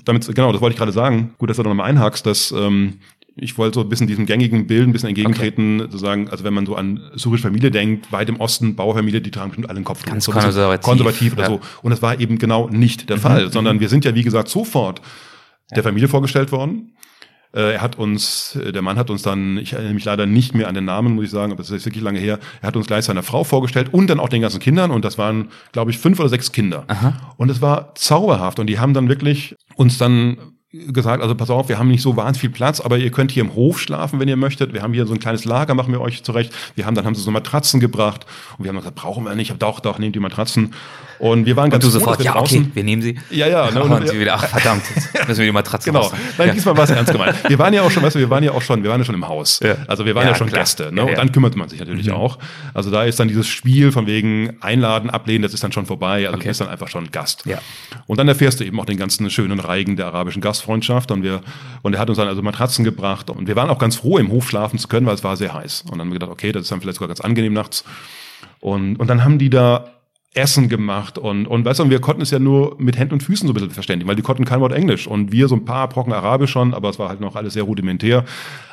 damit, 0.04 0.26
genau, 0.34 0.52
das 0.52 0.60
wollte 0.60 0.74
ich 0.74 0.78
gerade 0.78 0.92
sagen. 0.92 1.34
Gut, 1.38 1.50
dass 1.50 1.56
du 1.56 1.62
da 1.62 1.70
nochmal 1.70 1.88
einhakst, 1.88 2.26
dass 2.26 2.52
ähm, 2.52 2.98
ich 3.36 3.56
wollte 3.56 3.76
so 3.76 3.80
ein 3.80 3.88
bisschen 3.88 4.06
diesem 4.06 4.26
gängigen 4.26 4.66
Bild 4.66 4.86
ein 4.86 4.92
bisschen 4.92 5.08
entgegentreten, 5.08 5.80
okay. 5.80 5.90
sozusagen, 5.90 6.28
also 6.28 6.44
wenn 6.44 6.54
man 6.54 6.66
so 6.66 6.76
an 6.76 7.00
syrische 7.14 7.44
Familie 7.44 7.70
denkt, 7.70 8.12
weit 8.12 8.28
im 8.28 8.40
Osten, 8.40 8.76
Bauerfamilie, 8.76 9.20
die 9.20 9.30
tragen 9.30 9.50
bestimmt 9.50 9.68
alle 9.68 9.76
einen 9.76 9.84
Kopf. 9.84 10.04
Ganz 10.04 10.24
so 10.24 10.32
konservativ. 10.32 10.84
Konservativ 10.84 11.32
oder 11.32 11.42
ja. 11.42 11.48
so. 11.48 11.60
Und 11.82 11.90
das 11.90 12.02
war 12.02 12.20
eben 12.20 12.38
genau 12.38 12.68
nicht 12.68 13.08
der 13.08 13.16
mhm. 13.16 13.20
Fall, 13.20 13.52
sondern 13.52 13.80
wir 13.80 13.88
sind 13.88 14.04
ja, 14.04 14.14
wie 14.14 14.22
gesagt, 14.22 14.48
sofort 14.48 15.00
ja. 15.70 15.76
der 15.76 15.82
Familie 15.82 16.08
vorgestellt 16.08 16.52
worden. 16.52 16.92
Äh, 17.54 17.74
er 17.74 17.80
hat 17.82 17.98
uns, 17.98 18.56
äh, 18.56 18.72
der 18.72 18.82
Mann 18.82 18.96
hat 18.98 19.10
uns 19.10 19.22
dann, 19.22 19.58
ich 19.58 19.72
erinnere 19.74 19.94
mich 19.94 20.04
leider 20.04 20.26
nicht 20.26 20.54
mehr 20.54 20.68
an 20.68 20.74
den 20.74 20.84
Namen, 20.84 21.14
muss 21.14 21.26
ich 21.26 21.30
sagen, 21.30 21.52
aber 21.52 21.62
das 21.62 21.70
ist 21.70 21.84
wirklich 21.84 22.02
lange 22.02 22.18
her, 22.18 22.38
er 22.60 22.66
hat 22.66 22.76
uns 22.76 22.86
gleich 22.86 23.04
seiner 23.04 23.22
Frau 23.22 23.44
vorgestellt 23.44 23.92
und 23.92 24.08
dann 24.08 24.20
auch 24.20 24.30
den 24.30 24.42
ganzen 24.42 24.60
Kindern 24.60 24.90
und 24.90 25.04
das 25.04 25.18
waren, 25.18 25.48
glaube 25.72 25.90
ich, 25.90 25.98
fünf 25.98 26.18
oder 26.18 26.30
sechs 26.30 26.52
Kinder. 26.52 26.84
Aha. 26.88 27.34
Und 27.36 27.50
es 27.50 27.60
war 27.60 27.94
zauberhaft 27.94 28.58
und 28.58 28.68
die 28.68 28.78
haben 28.78 28.94
dann 28.94 29.08
wirklich 29.08 29.54
uns 29.76 29.98
dann 29.98 30.38
gesagt, 30.72 31.22
also 31.22 31.34
pass 31.34 31.50
auf, 31.50 31.68
wir 31.68 31.78
haben 31.78 31.88
nicht 31.88 32.02
so 32.02 32.16
wahnsinnig 32.16 32.40
viel 32.40 32.50
Platz, 32.50 32.80
aber 32.80 32.96
ihr 32.96 33.10
könnt 33.10 33.30
hier 33.30 33.42
im 33.42 33.54
Hof 33.54 33.78
schlafen, 33.78 34.20
wenn 34.20 34.28
ihr 34.28 34.36
möchtet. 34.36 34.72
Wir 34.72 34.82
haben 34.82 34.94
hier 34.94 35.06
so 35.06 35.12
ein 35.12 35.20
kleines 35.20 35.44
Lager, 35.44 35.74
machen 35.74 35.92
wir 35.92 36.00
euch 36.00 36.22
zurecht. 36.22 36.52
Wir 36.74 36.86
haben 36.86 36.94
dann 36.94 37.04
haben 37.04 37.14
sie 37.14 37.20
so 37.22 37.30
Matratzen 37.30 37.78
gebracht 37.78 38.24
und 38.56 38.64
wir 38.64 38.70
haben 38.70 38.78
gesagt, 38.78 38.96
brauchen 38.96 39.24
wir 39.24 39.34
nicht. 39.34 39.50
Ich 39.50 39.58
doch, 39.58 39.80
doch, 39.80 39.98
nehmt 39.98 40.14
die 40.14 40.20
Matratzen. 40.20 40.72
Und 41.18 41.46
wir 41.46 41.54
waren 41.54 41.70
ganz 41.70 41.84
und 41.84 41.92
du 41.92 41.98
sofort, 41.98 42.20
ja, 42.24 42.34
okay, 42.34 42.66
wir 42.74 42.82
nehmen 42.82 43.00
sie. 43.00 43.16
Ja, 43.30 43.46
ja. 43.46 43.70
Ne, 43.70 43.80
und, 43.84 43.92
und 43.92 44.08
sie 44.08 44.18
wieder, 44.18 44.34
ach 44.34 44.44
verdammt, 44.44 44.82
jetzt 44.96 45.28
müssen 45.28 45.38
wir 45.38 45.46
die 45.46 45.52
Matratze 45.52 45.90
Genau. 45.92 46.10
Nein, 46.36 46.48
ja. 46.48 46.54
diesmal 46.54 46.76
war 46.76 46.82
es 46.82 46.90
ernst 46.90 47.12
gemeint. 47.12 47.36
Wir 47.48 47.58
waren 47.60 47.72
ja 47.72 47.82
auch 47.82 47.90
schon, 47.92 48.02
weißt 48.02 48.16
du, 48.16 48.18
wir 48.18 48.28
waren 48.28 48.42
ja 48.42 48.50
auch 48.50 48.62
schon, 48.62 48.82
wir 48.82 48.90
waren 48.90 49.00
ja 49.00 49.04
schon 49.04 49.14
im 49.14 49.28
Haus. 49.28 49.60
Ja. 49.62 49.76
Also 49.86 50.04
wir 50.04 50.16
waren 50.16 50.24
ja, 50.24 50.30
ja 50.30 50.34
schon 50.36 50.48
klar. 50.48 50.62
Gäste. 50.62 50.90
Ne? 50.92 51.04
Und 51.04 51.16
dann 51.16 51.30
kümmert 51.30 51.54
man 51.54 51.68
sich 51.68 51.78
natürlich 51.78 52.08
mhm. 52.08 52.14
auch. 52.14 52.38
Also 52.74 52.90
da 52.90 53.04
ist 53.04 53.20
dann 53.20 53.28
dieses 53.28 53.46
Spiel 53.46 53.92
von 53.92 54.08
wegen 54.08 54.56
Einladen, 54.62 55.10
Ablehnen, 55.10 55.42
das 55.42 55.54
ist 55.54 55.62
dann 55.62 55.70
schon 55.70 55.86
vorbei. 55.86 56.26
Also 56.26 56.30
okay. 56.30 56.42
du 56.42 56.48
bist 56.48 56.60
dann 56.60 56.68
einfach 56.68 56.88
schon 56.88 57.10
Gast. 57.12 57.44
Ja. 57.46 57.58
Und 58.06 58.18
dann 58.18 58.26
erfährst 58.26 58.58
du 58.58 58.64
eben 58.64 58.80
auch 58.80 58.86
den 58.86 58.96
ganzen 58.96 59.30
schönen 59.30 59.60
Reigen 59.60 59.96
der 59.96 60.06
arabischen 60.06 60.42
Gastfreundschaft. 60.62 61.10
Und 61.10 61.22
wir, 61.22 61.42
und 61.82 61.94
er 61.94 62.00
hat 62.00 62.08
uns 62.08 62.18
dann 62.18 62.28
also 62.28 62.42
Matratzen 62.42 62.84
gebracht. 62.84 63.30
Und 63.30 63.48
wir 63.48 63.56
waren 63.56 63.70
auch 63.70 63.78
ganz 63.78 63.96
froh, 63.96 64.18
im 64.18 64.30
Hof 64.30 64.48
schlafen 64.48 64.78
zu 64.78 64.88
können, 64.88 65.06
weil 65.06 65.14
es 65.14 65.24
war 65.24 65.36
sehr 65.36 65.52
heiß. 65.52 65.82
Und 65.82 65.92
dann 65.92 66.00
haben 66.00 66.08
wir 66.08 66.14
gedacht, 66.14 66.30
okay, 66.30 66.52
das 66.52 66.62
ist 66.62 66.72
dann 66.72 66.80
vielleicht 66.80 66.96
sogar 66.96 67.08
ganz 67.08 67.20
angenehm 67.20 67.52
nachts. 67.52 67.84
Und, 68.60 68.96
und 68.96 69.08
dann 69.08 69.24
haben 69.24 69.38
die 69.38 69.50
da 69.50 69.90
Essen 70.34 70.70
gemacht 70.70 71.18
und, 71.18 71.46
und 71.46 71.66
weißt 71.66 71.80
du, 71.80 71.90
wir 71.90 72.00
konnten 72.00 72.22
es 72.22 72.30
ja 72.30 72.38
nur 72.38 72.76
mit 72.78 72.98
Händen 72.98 73.12
und 73.12 73.22
Füßen 73.22 73.46
so 73.46 73.52
ein 73.52 73.54
bisschen 73.54 73.70
verständigen, 73.70 74.08
weil 74.08 74.16
die 74.16 74.22
konnten 74.22 74.46
kein 74.46 74.60
Wort 74.60 74.72
Englisch 74.72 75.06
und 75.06 75.30
wir 75.30 75.46
so 75.46 75.54
ein 75.54 75.66
paar 75.66 75.90
Brocken 75.90 76.14
Arabisch 76.14 76.50
schon, 76.50 76.72
aber 76.72 76.88
es 76.88 76.98
war 76.98 77.10
halt 77.10 77.20
noch 77.20 77.36
alles 77.36 77.52
sehr 77.52 77.64
rudimentär. 77.64 78.24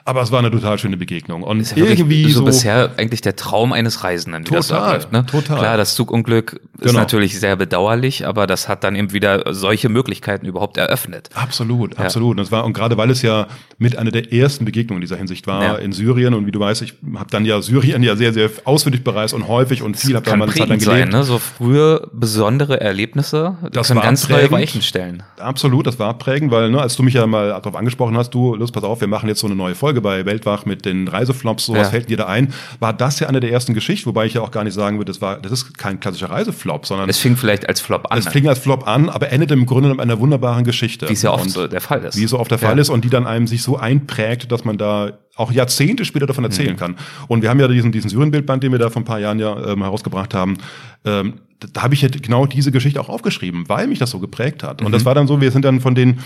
Aber 0.09 0.23
es 0.23 0.31
war 0.31 0.39
eine 0.39 0.49
total 0.49 0.79
schöne 0.79 0.97
Begegnung. 0.97 1.43
Und 1.43 1.59
ist 1.59 1.77
ja 1.77 1.85
irgendwie 1.85 2.31
so, 2.31 2.39
so 2.39 2.45
bisher 2.45 2.89
eigentlich 2.97 3.21
der 3.21 3.35
Traum 3.35 3.73
eines 3.73 4.03
Reisenden, 4.03 4.41
wie 4.41 4.45
total, 4.45 4.57
das 4.57 4.71
abläuft. 4.71 5.11
Ne? 5.11 5.23
Total. 5.27 5.59
Klar, 5.59 5.77
das 5.77 5.93
Zugunglück 5.93 6.59
ist 6.79 6.87
genau. 6.87 6.99
natürlich 7.01 7.39
sehr 7.39 7.55
bedauerlich, 7.55 8.25
aber 8.25 8.47
das 8.47 8.67
hat 8.67 8.83
dann 8.83 8.95
eben 8.95 9.13
wieder 9.13 9.53
solche 9.53 9.87
Möglichkeiten 9.87 10.47
überhaupt 10.47 10.77
eröffnet. 10.77 11.29
Absolut, 11.35 11.95
ja. 11.95 12.05
absolut. 12.05 12.31
Und, 12.31 12.37
das 12.37 12.51
war, 12.51 12.65
und 12.65 12.73
gerade 12.73 12.97
weil 12.97 13.11
es 13.11 13.21
ja 13.21 13.45
mit 13.77 13.99
einer 13.99 14.09
der 14.09 14.33
ersten 14.33 14.65
Begegnungen 14.65 14.99
in 14.99 15.01
dieser 15.01 15.17
Hinsicht 15.17 15.45
war 15.45 15.63
ja. 15.63 15.75
in 15.75 15.91
Syrien 15.91 16.33
und 16.33 16.47
wie 16.47 16.51
du 16.51 16.59
weißt, 16.59 16.81
ich 16.81 16.95
habe 17.15 17.29
dann 17.29 17.45
ja 17.45 17.61
Syrien 17.61 18.01
ja 18.01 18.15
sehr, 18.15 18.33
sehr 18.33 18.49
ausführlich 18.63 19.03
bereist 19.03 19.35
und 19.35 19.47
häufig 19.47 19.83
und 19.83 19.95
viel 19.95 20.15
habe 20.15 20.25
da 20.25 20.35
mal 20.35 20.45
eine 20.45 20.53
Zeit 20.53 20.69
lang 20.69 20.79
gelebt. 20.79 20.85
Sein, 20.85 21.09
ne? 21.09 21.23
So 21.23 21.37
frühe 21.37 22.09
besondere 22.13 22.81
Erlebnisse 22.81 23.57
das 23.71 23.89
können 23.89 24.01
ganz 24.01 24.27
neue 24.27 24.49
Weichen 24.49 24.81
stellen. 24.81 25.21
Absolut, 25.37 25.85
das 25.85 25.99
war 25.99 26.17
prägend, 26.17 26.49
weil 26.49 26.71
ne, 26.71 26.81
als 26.81 26.95
du 26.95 27.03
mich 27.03 27.13
ja 27.13 27.27
mal 27.27 27.49
darauf 27.49 27.75
angesprochen 27.75 28.17
hast, 28.17 28.31
du, 28.31 28.55
los, 28.55 28.71
pass 28.71 28.83
auf, 28.83 29.01
wir 29.01 29.07
machen 29.07 29.29
jetzt 29.29 29.41
so 29.41 29.47
eine 29.47 29.55
neue 29.55 29.75
Folge 29.75 29.98
bei 30.01 30.25
Weltwach 30.25 30.65
mit 30.65 30.85
den 30.85 31.07
Reiseflops, 31.07 31.65
sowas 31.65 31.87
ja. 31.87 31.89
fällt 31.89 32.09
dir 32.09 32.17
da 32.17 32.25
ein, 32.25 32.53
war 32.79 32.93
das 32.93 33.19
ja 33.19 33.27
eine 33.27 33.39
der 33.39 33.51
ersten 33.51 33.73
Geschichten, 33.73 34.07
wobei 34.07 34.25
ich 34.25 34.33
ja 34.33 34.41
auch 34.41 34.51
gar 34.51 34.63
nicht 34.63 34.73
sagen 34.73 34.97
würde, 34.97 35.11
das 35.11 35.21
war, 35.21 35.37
das 35.37 35.51
ist 35.51 35.77
kein 35.77 35.99
klassischer 35.99 36.29
Reiseflop, 36.29 36.85
sondern 36.85 37.09
es 37.09 37.17
fing 37.17 37.35
vielleicht 37.35 37.67
als 37.67 37.81
Flop 37.81 38.11
an. 38.11 38.19
Es 38.19 38.27
fing 38.27 38.47
als 38.47 38.59
Flop 38.59 38.87
an, 38.87 39.09
aber 39.09 39.31
endete 39.31 39.53
im 39.53 39.65
Grunde 39.65 39.89
mit 39.89 39.99
einer 39.99 40.19
wunderbaren 40.19 40.63
Geschichte. 40.63 41.09
Wie 41.09 41.13
es 41.13 41.21
ja 41.21 41.31
oft 41.31 41.49
so 41.49 41.67
der 41.67 41.81
Fall 41.81 42.03
ist. 42.03 42.17
Wie 42.17 42.23
es 42.23 42.31
so 42.31 42.39
oft 42.39 42.51
der 42.51 42.59
Fall 42.59 42.75
ja. 42.75 42.81
ist 42.81 42.89
und 42.89 43.05
die 43.05 43.09
dann 43.09 43.25
einem 43.27 43.47
sich 43.47 43.61
so 43.61 43.77
einprägt, 43.77 44.51
dass 44.51 44.65
man 44.65 44.77
da 44.77 45.13
auch 45.39 45.51
Jahrzehnte 45.51 46.03
später 46.03 46.27
davon 46.27 46.43
erzählen 46.43 46.73
mhm. 46.73 46.77
kann. 46.77 46.95
Und 47.27 47.41
wir 47.41 47.49
haben 47.49 47.59
ja 47.59 47.67
diesen, 47.67 47.91
diesen 47.91 48.09
Syrien-Bildband, 48.09 48.61
den 48.61 48.71
wir 48.71 48.79
da 48.79 48.89
vor 48.89 49.01
ein 49.01 49.05
paar 49.05 49.19
Jahren 49.19 49.39
ja 49.39 49.71
ähm, 49.71 49.81
herausgebracht 49.81 50.33
haben. 50.33 50.57
Ähm, 51.05 51.35
da, 51.59 51.67
da 51.71 51.83
habe 51.83 51.93
ich 51.93 52.01
ja 52.01 52.09
genau 52.09 52.45
diese 52.45 52.71
Geschichte 52.71 52.99
auch 52.99 53.09
aufgeschrieben, 53.09 53.63
weil 53.67 53.87
mich 53.87 53.99
das 53.99 54.11
so 54.11 54.19
geprägt 54.19 54.63
hat. 54.63 54.81
Und 54.81 54.89
mhm. 54.89 54.91
das 54.91 55.05
war 55.05 55.15
dann 55.15 55.27
so, 55.27 55.39
wir 55.39 55.51
sind 55.51 55.63
dann 55.63 55.79
von 55.79 55.95
den 55.95 56.19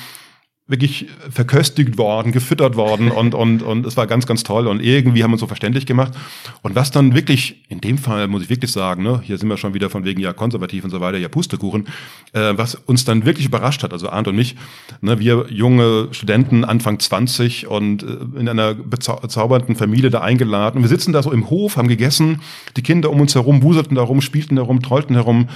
wirklich 0.65 1.07
verköstigt 1.29 1.97
worden, 1.97 2.31
gefüttert 2.31 2.77
worden 2.77 3.11
und, 3.11 3.35
und, 3.43 3.61
und 3.61 3.85
es 3.85 3.97
war 3.97 4.07
ganz, 4.07 4.25
ganz 4.25 4.43
toll 4.43 4.67
und 4.67 4.81
irgendwie 4.81 5.21
haben 5.21 5.31
wir 5.31 5.33
uns 5.33 5.41
so 5.41 5.47
verständlich 5.47 5.85
gemacht. 5.85 6.13
Und 6.61 6.73
was 6.75 6.89
dann 6.89 7.13
wirklich, 7.13 7.65
in 7.67 7.81
dem 7.81 7.97
Fall 7.97 8.29
muss 8.29 8.43
ich 8.43 8.49
wirklich 8.49 8.71
sagen, 8.71 9.03
ne, 9.03 9.21
hier 9.23 9.37
sind 9.37 9.49
wir 9.49 9.57
schon 9.57 9.73
wieder 9.73 9.89
von 9.89 10.05
wegen 10.05 10.21
ja 10.21 10.31
konservativ 10.31 10.85
und 10.85 10.89
so 10.89 11.01
weiter, 11.01 11.17
ja 11.17 11.27
Pustekuchen, 11.27 11.87
äh, 12.31 12.53
was 12.55 12.75
uns 12.75 13.03
dann 13.03 13.25
wirklich 13.25 13.45
überrascht 13.45 13.83
hat, 13.83 13.91
also 13.91 14.09
Arndt 14.09 14.29
und 14.29 14.37
mich, 14.37 14.55
ne, 15.01 15.19
wir 15.19 15.47
junge 15.49 16.07
Studenten, 16.11 16.63
Anfang 16.63 16.97
20 16.97 17.67
und 17.67 18.03
äh, 18.03 18.39
in 18.39 18.47
einer 18.47 18.73
bezaubernden 18.73 19.75
Familie 19.75 20.09
da 20.09 20.21
eingeladen. 20.21 20.77
Und 20.77 20.83
wir 20.83 20.89
sitzen 20.89 21.11
da 21.11 21.21
so 21.21 21.33
im 21.33 21.49
Hof, 21.49 21.75
haben 21.75 21.89
gegessen, 21.89 22.41
die 22.77 22.83
Kinder 22.83 23.09
um 23.09 23.19
uns 23.19 23.35
herum 23.35 23.63
wuselten 23.63 23.95
da 23.95 24.01
rum, 24.01 24.21
spielten 24.21 24.55
da 24.55 24.61
rum, 24.61 24.81
trollten 24.81 25.15
herum. 25.15 25.49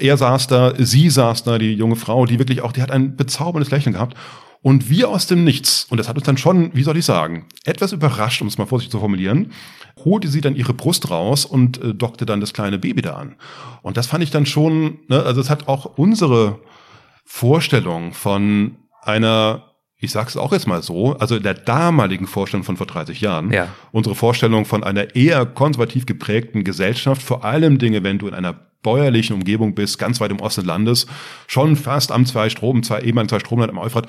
Er 0.00 0.16
saß 0.16 0.46
da, 0.46 0.72
sie 0.78 1.10
saß 1.10 1.44
da, 1.44 1.58
die 1.58 1.74
junge 1.74 1.96
Frau, 1.96 2.24
die 2.24 2.38
wirklich 2.38 2.62
auch, 2.62 2.72
die 2.72 2.80
hat 2.80 2.90
ein 2.90 3.14
bezauberndes 3.14 3.70
Lächeln 3.70 3.92
gehabt. 3.92 4.16
Und 4.64 4.88
wir 4.88 5.10
aus 5.10 5.26
dem 5.26 5.44
Nichts, 5.44 5.86
und 5.90 5.98
das 5.98 6.08
hat 6.08 6.16
uns 6.16 6.24
dann 6.24 6.38
schon, 6.38 6.74
wie 6.74 6.84
soll 6.84 6.96
ich 6.96 7.04
sagen, 7.04 7.44
etwas 7.66 7.92
überrascht, 7.92 8.40
um 8.40 8.48
es 8.48 8.56
mal 8.56 8.64
vorsichtig 8.64 8.92
zu 8.92 8.98
formulieren, 8.98 9.52
holte 10.02 10.28
sie 10.28 10.40
dann 10.40 10.56
ihre 10.56 10.72
Brust 10.72 11.10
raus 11.10 11.44
und 11.44 11.82
äh, 11.82 11.92
dockte 11.92 12.24
dann 12.24 12.40
das 12.40 12.54
kleine 12.54 12.78
Baby 12.78 13.02
da 13.02 13.16
an. 13.16 13.36
Und 13.82 13.98
das 13.98 14.06
fand 14.06 14.24
ich 14.24 14.30
dann 14.30 14.46
schon, 14.46 15.00
ne, 15.08 15.22
also 15.22 15.42
es 15.42 15.50
hat 15.50 15.68
auch 15.68 15.98
unsere 15.98 16.60
Vorstellung 17.26 18.14
von 18.14 18.76
einer 19.02 19.74
ich 19.98 20.12
sag's 20.12 20.36
auch 20.36 20.52
jetzt 20.52 20.66
mal 20.66 20.82
so, 20.82 21.14
also 21.16 21.38
der 21.38 21.54
damaligen 21.54 22.26
Vorstellung 22.26 22.64
von 22.64 22.76
vor 22.76 22.86
30 22.86 23.22
Jahren, 23.22 23.50
ja. 23.50 23.68
unsere 23.90 24.14
Vorstellung 24.14 24.66
von 24.66 24.84
einer 24.84 25.14
eher 25.16 25.46
konservativ 25.46 26.04
geprägten 26.04 26.62
Gesellschaft, 26.62 27.22
vor 27.22 27.42
allem 27.42 27.78
Dinge, 27.78 28.02
wenn 28.02 28.18
du 28.18 28.28
in 28.28 28.34
einer 28.34 28.52
bäuerlichen 28.82 29.34
Umgebung 29.34 29.74
bist, 29.74 29.98
ganz 29.98 30.20
weit 30.20 30.30
im 30.30 30.40
Osten 30.40 30.60
des 30.60 30.68
Landes, 30.68 31.06
schon 31.46 31.76
fast 31.76 32.12
am 32.12 32.26
zwei 32.26 32.50
Strom, 32.50 32.82
zwei 32.82 33.00
ehemaligen 33.00 33.30
zwei 33.30 33.40
Stromland 33.40 33.72
am 33.72 33.78
Euphrat, 33.78 34.06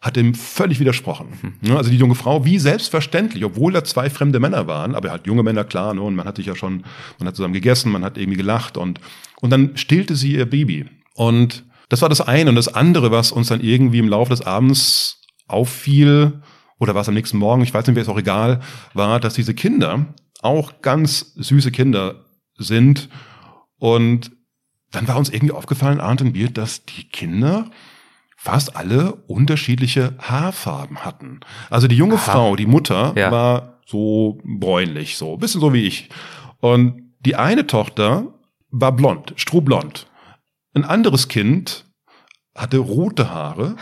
hat 0.00 0.16
ihm 0.16 0.34
völlig 0.34 0.78
widersprochen. 0.78 1.56
Mhm. 1.60 1.76
Also 1.76 1.90
die 1.90 1.96
junge 1.96 2.14
Frau, 2.14 2.44
wie 2.44 2.58
selbstverständlich, 2.58 3.44
obwohl 3.44 3.72
da 3.72 3.82
zwei 3.82 4.08
fremde 4.10 4.38
Männer 4.38 4.66
waren, 4.66 4.94
aber 4.94 5.10
halt 5.10 5.26
junge 5.26 5.42
Männer, 5.42 5.64
klar, 5.64 5.94
ne, 5.94 6.02
und 6.02 6.14
man 6.14 6.26
hat 6.26 6.36
sich 6.36 6.46
ja 6.46 6.54
schon, 6.54 6.84
man 7.18 7.28
hat 7.28 7.36
zusammen 7.36 7.54
gegessen, 7.54 7.90
man 7.90 8.04
hat 8.04 8.16
irgendwie 8.16 8.38
gelacht 8.38 8.76
und, 8.76 9.00
und 9.40 9.50
dann 9.50 9.76
stillte 9.76 10.14
sie 10.14 10.34
ihr 10.34 10.46
Baby. 10.46 10.86
Und 11.14 11.64
das 11.88 12.02
war 12.02 12.08
das 12.08 12.20
eine. 12.20 12.50
Und 12.50 12.56
das 12.56 12.68
andere, 12.68 13.10
was 13.10 13.32
uns 13.32 13.48
dann 13.48 13.60
irgendwie 13.60 13.98
im 13.98 14.08
Laufe 14.08 14.30
des 14.30 14.42
Abends 14.42 15.22
auffiel, 15.48 16.42
oder 16.78 16.94
was 16.94 17.08
am 17.08 17.14
nächsten 17.14 17.38
Morgen, 17.38 17.62
ich 17.62 17.74
weiß 17.74 17.86
nicht, 17.86 17.96
wäre 17.96 18.04
es 18.04 18.08
auch 18.08 18.18
egal, 18.18 18.60
war, 18.94 19.20
dass 19.20 19.34
diese 19.34 19.54
Kinder 19.54 20.06
auch 20.40 20.80
ganz 20.80 21.34
süße 21.34 21.72
Kinder 21.72 22.24
sind. 22.56 23.08
Und 23.78 24.30
dann 24.90 25.08
war 25.08 25.16
uns 25.16 25.28
irgendwie 25.28 25.54
aufgefallen, 25.54 26.00
Arndt 26.00 26.22
und 26.22 26.32
mir, 26.32 26.50
dass 26.50 26.84
die 26.84 27.04
Kinder 27.08 27.70
fast 28.40 28.76
alle 28.76 29.14
unterschiedliche 29.26 30.14
Haarfarben 30.20 31.04
hatten. 31.04 31.40
Also 31.70 31.88
die 31.88 31.96
junge 31.96 32.14
Aha. 32.14 32.32
Frau, 32.32 32.56
die 32.56 32.66
Mutter, 32.66 33.12
ja. 33.16 33.32
war 33.32 33.80
so 33.84 34.38
bräunlich, 34.44 35.18
so, 35.18 35.36
bisschen 35.36 35.60
so 35.60 35.72
wie 35.74 35.84
ich. 35.84 36.08
Und 36.60 37.02
die 37.18 37.34
eine 37.34 37.66
Tochter 37.66 38.28
war 38.70 38.92
blond, 38.92 39.32
strohblond. 39.34 40.06
Ein 40.72 40.84
anderes 40.84 41.26
Kind 41.26 41.84
hatte 42.58 42.78
rote 42.78 43.30
Haare 43.30 43.76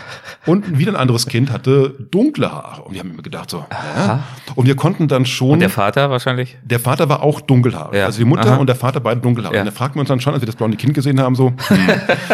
und 0.44 0.78
wieder 0.78 0.92
ein 0.92 0.96
anderes 0.96 1.26
Kind 1.26 1.50
hatte 1.50 1.94
dunkle 2.10 2.52
Haare. 2.52 2.82
Und 2.82 2.92
wir 2.94 3.00
haben 3.00 3.10
immer 3.10 3.22
gedacht 3.22 3.50
so, 3.50 3.64
ja. 3.70 4.22
Und 4.54 4.66
wir 4.66 4.76
konnten 4.76 5.08
dann 5.08 5.26
schon. 5.26 5.52
Und 5.52 5.60
der 5.60 5.70
Vater 5.70 6.10
wahrscheinlich? 6.10 6.56
Der 6.62 6.78
Vater 6.78 7.08
war 7.08 7.22
auch 7.22 7.40
dunkelhaarig. 7.40 7.98
Ja. 7.98 8.06
Also 8.06 8.18
die 8.18 8.26
Mutter 8.26 8.52
Aha. 8.52 8.56
und 8.56 8.66
der 8.66 8.76
Vater 8.76 9.00
beide 9.00 9.20
dunkelhaarig. 9.20 9.56
Ja. 9.56 9.62
Und 9.62 9.66
da 9.66 9.72
fragten 9.72 9.96
wir 9.96 10.00
uns 10.00 10.08
dann 10.08 10.20
schon, 10.20 10.34
als 10.34 10.42
wir 10.42 10.46
das 10.46 10.56
blonde 10.56 10.76
Kind 10.76 10.94
gesehen 10.94 11.20
haben, 11.20 11.34
so. 11.34 11.52
Hm. 11.68 11.88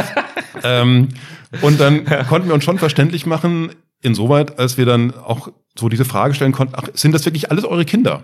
ähm, 0.65 1.09
und 1.61 1.81
dann 1.81 2.05
konnten 2.29 2.49
wir 2.49 2.55
uns 2.55 2.65
schon 2.65 2.79
verständlich 2.79 3.25
machen, 3.25 3.71
insoweit, 4.03 4.59
als 4.59 4.77
wir 4.77 4.85
dann 4.85 5.15
auch 5.15 5.49
so 5.79 5.89
diese 5.89 6.05
Frage 6.05 6.35
stellen 6.35 6.53
konnten, 6.53 6.75
ach, 6.77 6.89
sind 6.95 7.15
das 7.15 7.25
wirklich 7.25 7.51
alles 7.51 7.65
eure 7.65 7.85
Kinder? 7.85 8.23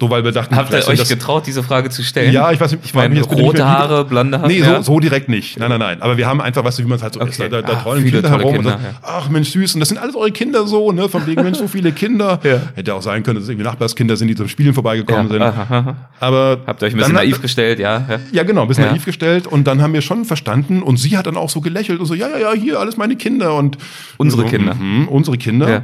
So, 0.00 0.08
weil 0.10 0.22
wir 0.22 0.30
dachten, 0.30 0.54
habt 0.54 0.72
ihr 0.72 0.86
euch 0.86 1.08
getraut, 1.08 1.44
diese 1.48 1.64
Frage 1.64 1.90
zu 1.90 2.04
stellen? 2.04 2.32
Ja, 2.32 2.52
ich 2.52 2.60
weiß 2.60 2.70
nicht, 2.70 2.84
ich 2.84 2.94
meine, 2.94 3.20
rote 3.20 3.66
Haare, 3.66 4.04
blonde 4.04 4.38
Haare. 4.38 4.46
Nee, 4.46 4.62
so, 4.62 4.80
so 4.80 5.00
direkt 5.00 5.28
nicht. 5.28 5.58
Nein, 5.58 5.70
nein, 5.70 5.80
nein. 5.80 6.02
Aber 6.02 6.16
wir 6.16 6.24
haben 6.28 6.40
einfach, 6.40 6.64
weißt 6.64 6.78
du, 6.78 6.84
wie 6.84 6.88
man 6.88 6.98
es 6.98 7.02
halt 7.02 7.14
so 7.14 7.20
okay. 7.20 7.30
ist. 7.30 7.40
Da, 7.40 7.48
da 7.48 7.62
ach, 7.64 7.82
trollen 7.82 8.04
Kinder 8.04 8.30
herum 8.30 8.54
Kinder, 8.54 8.58
und 8.58 8.64
sagen, 8.64 8.84
ja. 8.84 9.00
ach 9.02 9.28
Mensch, 9.28 9.50
süß, 9.50 9.74
und 9.74 9.80
das 9.80 9.88
sind 9.88 9.98
alles 9.98 10.14
eure 10.14 10.30
Kinder 10.30 10.68
so, 10.68 10.92
ne? 10.92 11.08
Von 11.08 11.26
wegen, 11.26 11.42
Mensch, 11.42 11.58
so 11.58 11.66
viele 11.66 11.90
Kinder. 11.90 12.38
ja. 12.44 12.60
Hätte 12.76 12.94
auch 12.94 13.02
sein 13.02 13.24
können, 13.24 13.36
dass 13.36 13.44
es 13.44 13.48
irgendwie 13.48 13.66
Nachbarskinder 13.66 14.16
sind, 14.16 14.28
die 14.28 14.36
zum 14.36 14.46
Spielen 14.46 14.72
vorbeigekommen 14.72 15.32
ja. 15.32 15.50
sind. 15.50 15.96
Aber 16.20 16.60
habt 16.64 16.80
ihr 16.80 16.86
euch 16.86 16.94
ein 16.94 16.98
bisschen 16.98 17.14
naiv 17.14 17.42
gestellt, 17.42 17.80
ja? 17.80 18.20
Ja, 18.30 18.44
genau, 18.44 18.62
ein 18.62 18.68
bisschen 18.68 18.86
naiv 18.86 19.04
gestellt. 19.04 19.48
Und 19.48 19.66
dann 19.66 19.82
haben 19.82 19.94
wir 19.94 20.02
schon 20.02 20.24
verstanden 20.24 20.80
und 20.80 20.98
sie 20.98 21.16
hat 21.18 21.26
dann 21.26 21.36
auch 21.36 21.50
so 21.50 21.60
gelächelt 21.60 21.98
und 21.98 22.06
so, 22.06 22.14
ja, 22.14 22.28
ja, 22.28 22.38
ja, 22.38 22.52
hier, 22.52 22.78
alles 22.78 22.98
meine 22.98 23.16
Kinder 23.16 23.56
und 23.56 23.78
unsere 24.16 24.42
so, 24.42 24.48
Kinder. 24.48 24.76
Mh, 24.76 25.08
unsere 25.08 25.36
Kinder. 25.38 25.82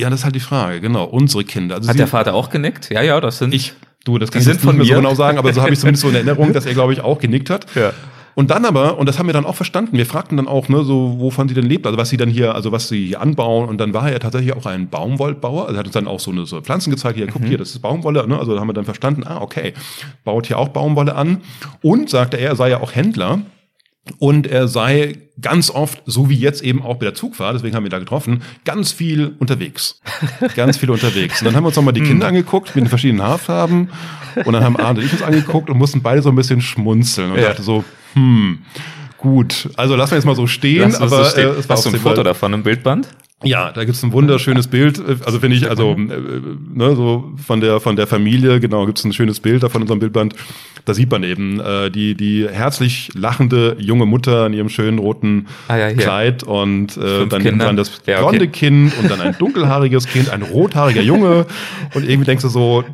Ja, 0.00 0.10
das 0.10 0.20
ist 0.20 0.24
halt 0.24 0.34
die 0.34 0.40
Frage, 0.40 0.80
genau. 0.80 1.04
Unsere 1.04 1.44
Kinder. 1.44 1.76
Also 1.76 1.88
Hat 1.88 1.98
der 1.98 2.06
Vater 2.06 2.34
auch 2.34 2.50
genickt? 2.50 2.90
Ja, 2.90 3.02
ja, 3.02 3.20
das 3.20 3.38
sind. 3.38 3.54
Ich, 3.54 3.74
du, 4.04 4.18
das 4.18 4.30
kann 4.30 4.42
ich 4.42 4.48
nicht 4.48 4.64
mehr 4.64 4.84
so 4.84 4.94
genau 4.94 5.14
sagen, 5.14 5.38
aber 5.38 5.52
so 5.52 5.60
habe 5.60 5.72
ich 5.72 5.78
zumindest 5.80 6.02
so 6.02 6.08
in 6.08 6.14
Erinnerung, 6.14 6.52
dass 6.52 6.66
er, 6.66 6.74
glaube 6.74 6.92
ich, 6.92 7.00
auch 7.00 7.18
genickt 7.18 7.50
hat. 7.50 7.66
Ja. 7.74 7.92
Und 8.34 8.50
dann 8.50 8.64
aber, 8.64 8.98
und 8.98 9.06
das 9.06 9.18
haben 9.18 9.26
wir 9.26 9.32
dann 9.32 9.44
auch 9.44 9.56
verstanden, 9.56 9.96
wir 9.96 10.06
fragten 10.06 10.36
dann 10.36 10.48
auch, 10.48 10.68
ne, 10.68 10.84
so, 10.84 11.16
wovon 11.18 11.48
sie 11.48 11.54
denn 11.54 11.66
lebt, 11.66 11.86
also 11.86 11.98
was 11.98 12.08
sie 12.08 12.16
dann 12.16 12.30
hier, 12.30 12.54
also 12.54 12.72
was 12.72 12.88
sie 12.88 13.08
hier 13.08 13.20
anbauen. 13.20 13.68
Und 13.68 13.78
dann 13.78 13.92
war 13.92 14.10
er 14.10 14.20
tatsächlich 14.20 14.54
auch 14.54 14.66
ein 14.66 14.88
Baumwollbauer. 14.88 15.62
Also 15.66 15.74
er 15.74 15.78
hat 15.80 15.86
uns 15.86 15.94
dann 15.94 16.06
auch 16.06 16.20
so 16.20 16.30
eine 16.30 16.46
so 16.46 16.60
Pflanzen 16.60 16.90
gezeigt, 16.90 17.16
hier, 17.18 17.26
guck 17.26 17.42
mhm. 17.42 17.46
hier, 17.46 17.58
das 17.58 17.70
ist 17.70 17.80
Baumwolle. 17.80 18.26
Ne? 18.26 18.38
Also 18.38 18.54
da 18.54 18.60
haben 18.60 18.68
wir 18.68 18.72
dann 18.72 18.84
verstanden, 18.84 19.24
ah, 19.26 19.40
okay, 19.40 19.74
baut 20.24 20.46
hier 20.46 20.58
auch 20.58 20.68
Baumwolle 20.68 21.14
an. 21.14 21.42
Und 21.82 22.08
sagte 22.08 22.36
er, 22.36 22.50
er 22.50 22.56
sei 22.56 22.70
ja 22.70 22.80
auch 22.80 22.94
Händler. 22.94 23.40
Und 24.18 24.46
er 24.46 24.66
sei 24.66 25.18
ganz 25.40 25.70
oft, 25.70 26.02
so 26.06 26.28
wie 26.28 26.36
jetzt 26.36 26.62
eben 26.62 26.82
auch 26.82 26.96
bei 26.96 27.06
der 27.06 27.14
Zugfahrt, 27.14 27.54
deswegen 27.54 27.74
haben 27.74 27.84
wir 27.84 27.90
da 27.90 27.98
getroffen, 27.98 28.42
ganz 28.64 28.92
viel 28.92 29.34
unterwegs. 29.38 30.00
ganz 30.56 30.78
viel 30.78 30.90
unterwegs. 30.90 31.40
Und 31.40 31.46
dann 31.46 31.56
haben 31.56 31.64
wir 31.64 31.68
uns 31.68 31.76
nochmal 31.76 31.92
die 31.92 32.02
Kinder 32.02 32.26
hm. 32.26 32.36
angeguckt 32.36 32.74
mit 32.74 32.84
den 32.84 32.88
verschiedenen 32.88 33.22
Haarfarben. 33.22 33.90
Und 34.44 34.52
dann 34.52 34.64
haben 34.64 34.76
Arne 34.76 35.00
und 35.00 35.06
ich 35.06 35.12
uns 35.12 35.22
angeguckt 35.22 35.70
und 35.70 35.78
mussten 35.78 36.02
beide 36.02 36.22
so 36.22 36.30
ein 36.30 36.36
bisschen 36.36 36.60
schmunzeln. 36.60 37.32
Und 37.32 37.38
ja. 37.38 37.48
dachte 37.48 37.62
so, 37.62 37.84
hm, 38.14 38.58
gut. 39.18 39.68
Also 39.76 39.96
lassen 39.96 40.12
wir 40.12 40.18
jetzt 40.18 40.24
mal 40.24 40.36
so 40.36 40.46
stehen. 40.46 40.94
aber, 40.94 41.24
so 41.24 41.30
stehen. 41.30 41.50
Äh, 41.50 41.62
Hast 41.68 41.84
du 41.84 41.90
ein 41.90 41.96
Foto 41.96 42.22
davon 42.22 42.52
im 42.52 42.62
Bildband? 42.62 43.08
Ja, 43.42 43.72
da 43.72 43.84
gibt's 43.84 44.02
ein 44.02 44.12
wunderschönes 44.12 44.68
Bild. 44.68 45.00
Also 45.24 45.40
finde 45.40 45.56
ich, 45.56 45.68
also 45.68 45.92
äh, 45.92 45.96
ne, 45.96 46.94
so 46.94 47.32
von 47.46 47.62
der 47.62 47.80
von 47.80 47.96
der 47.96 48.06
Familie, 48.06 48.60
genau, 48.60 48.84
gibt's 48.84 49.02
ein 49.04 49.14
schönes 49.14 49.40
Bild 49.40 49.62
da 49.62 49.70
von 49.70 49.80
unserem 49.80 49.98
Bildband. 49.98 50.34
Da 50.84 50.92
sieht 50.92 51.10
man 51.10 51.22
eben 51.22 51.58
äh, 51.58 51.90
die 51.90 52.14
die 52.14 52.46
herzlich 52.50 53.10
lachende 53.14 53.76
junge 53.78 54.04
Mutter 54.04 54.46
in 54.46 54.52
ihrem 54.52 54.68
schönen 54.68 54.98
roten 54.98 55.46
ah, 55.68 55.76
ja, 55.76 55.92
Kleid 55.94 56.42
und 56.42 56.96
äh, 56.98 57.26
dann 57.26 57.42
nimmt 57.42 57.58
man 57.58 57.76
das 57.76 57.90
blonde 57.90 58.20
ja, 58.20 58.24
okay. 58.26 58.46
Kind 58.48 58.98
und 58.98 59.10
dann 59.10 59.20
ein 59.20 59.36
dunkelhaariges 59.38 60.06
Kind, 60.06 60.28
ein 60.28 60.42
rothaariger 60.42 61.02
Junge 61.02 61.46
und 61.94 62.06
irgendwie 62.06 62.26
denkst 62.26 62.42
du 62.42 62.48
so, 62.48 62.84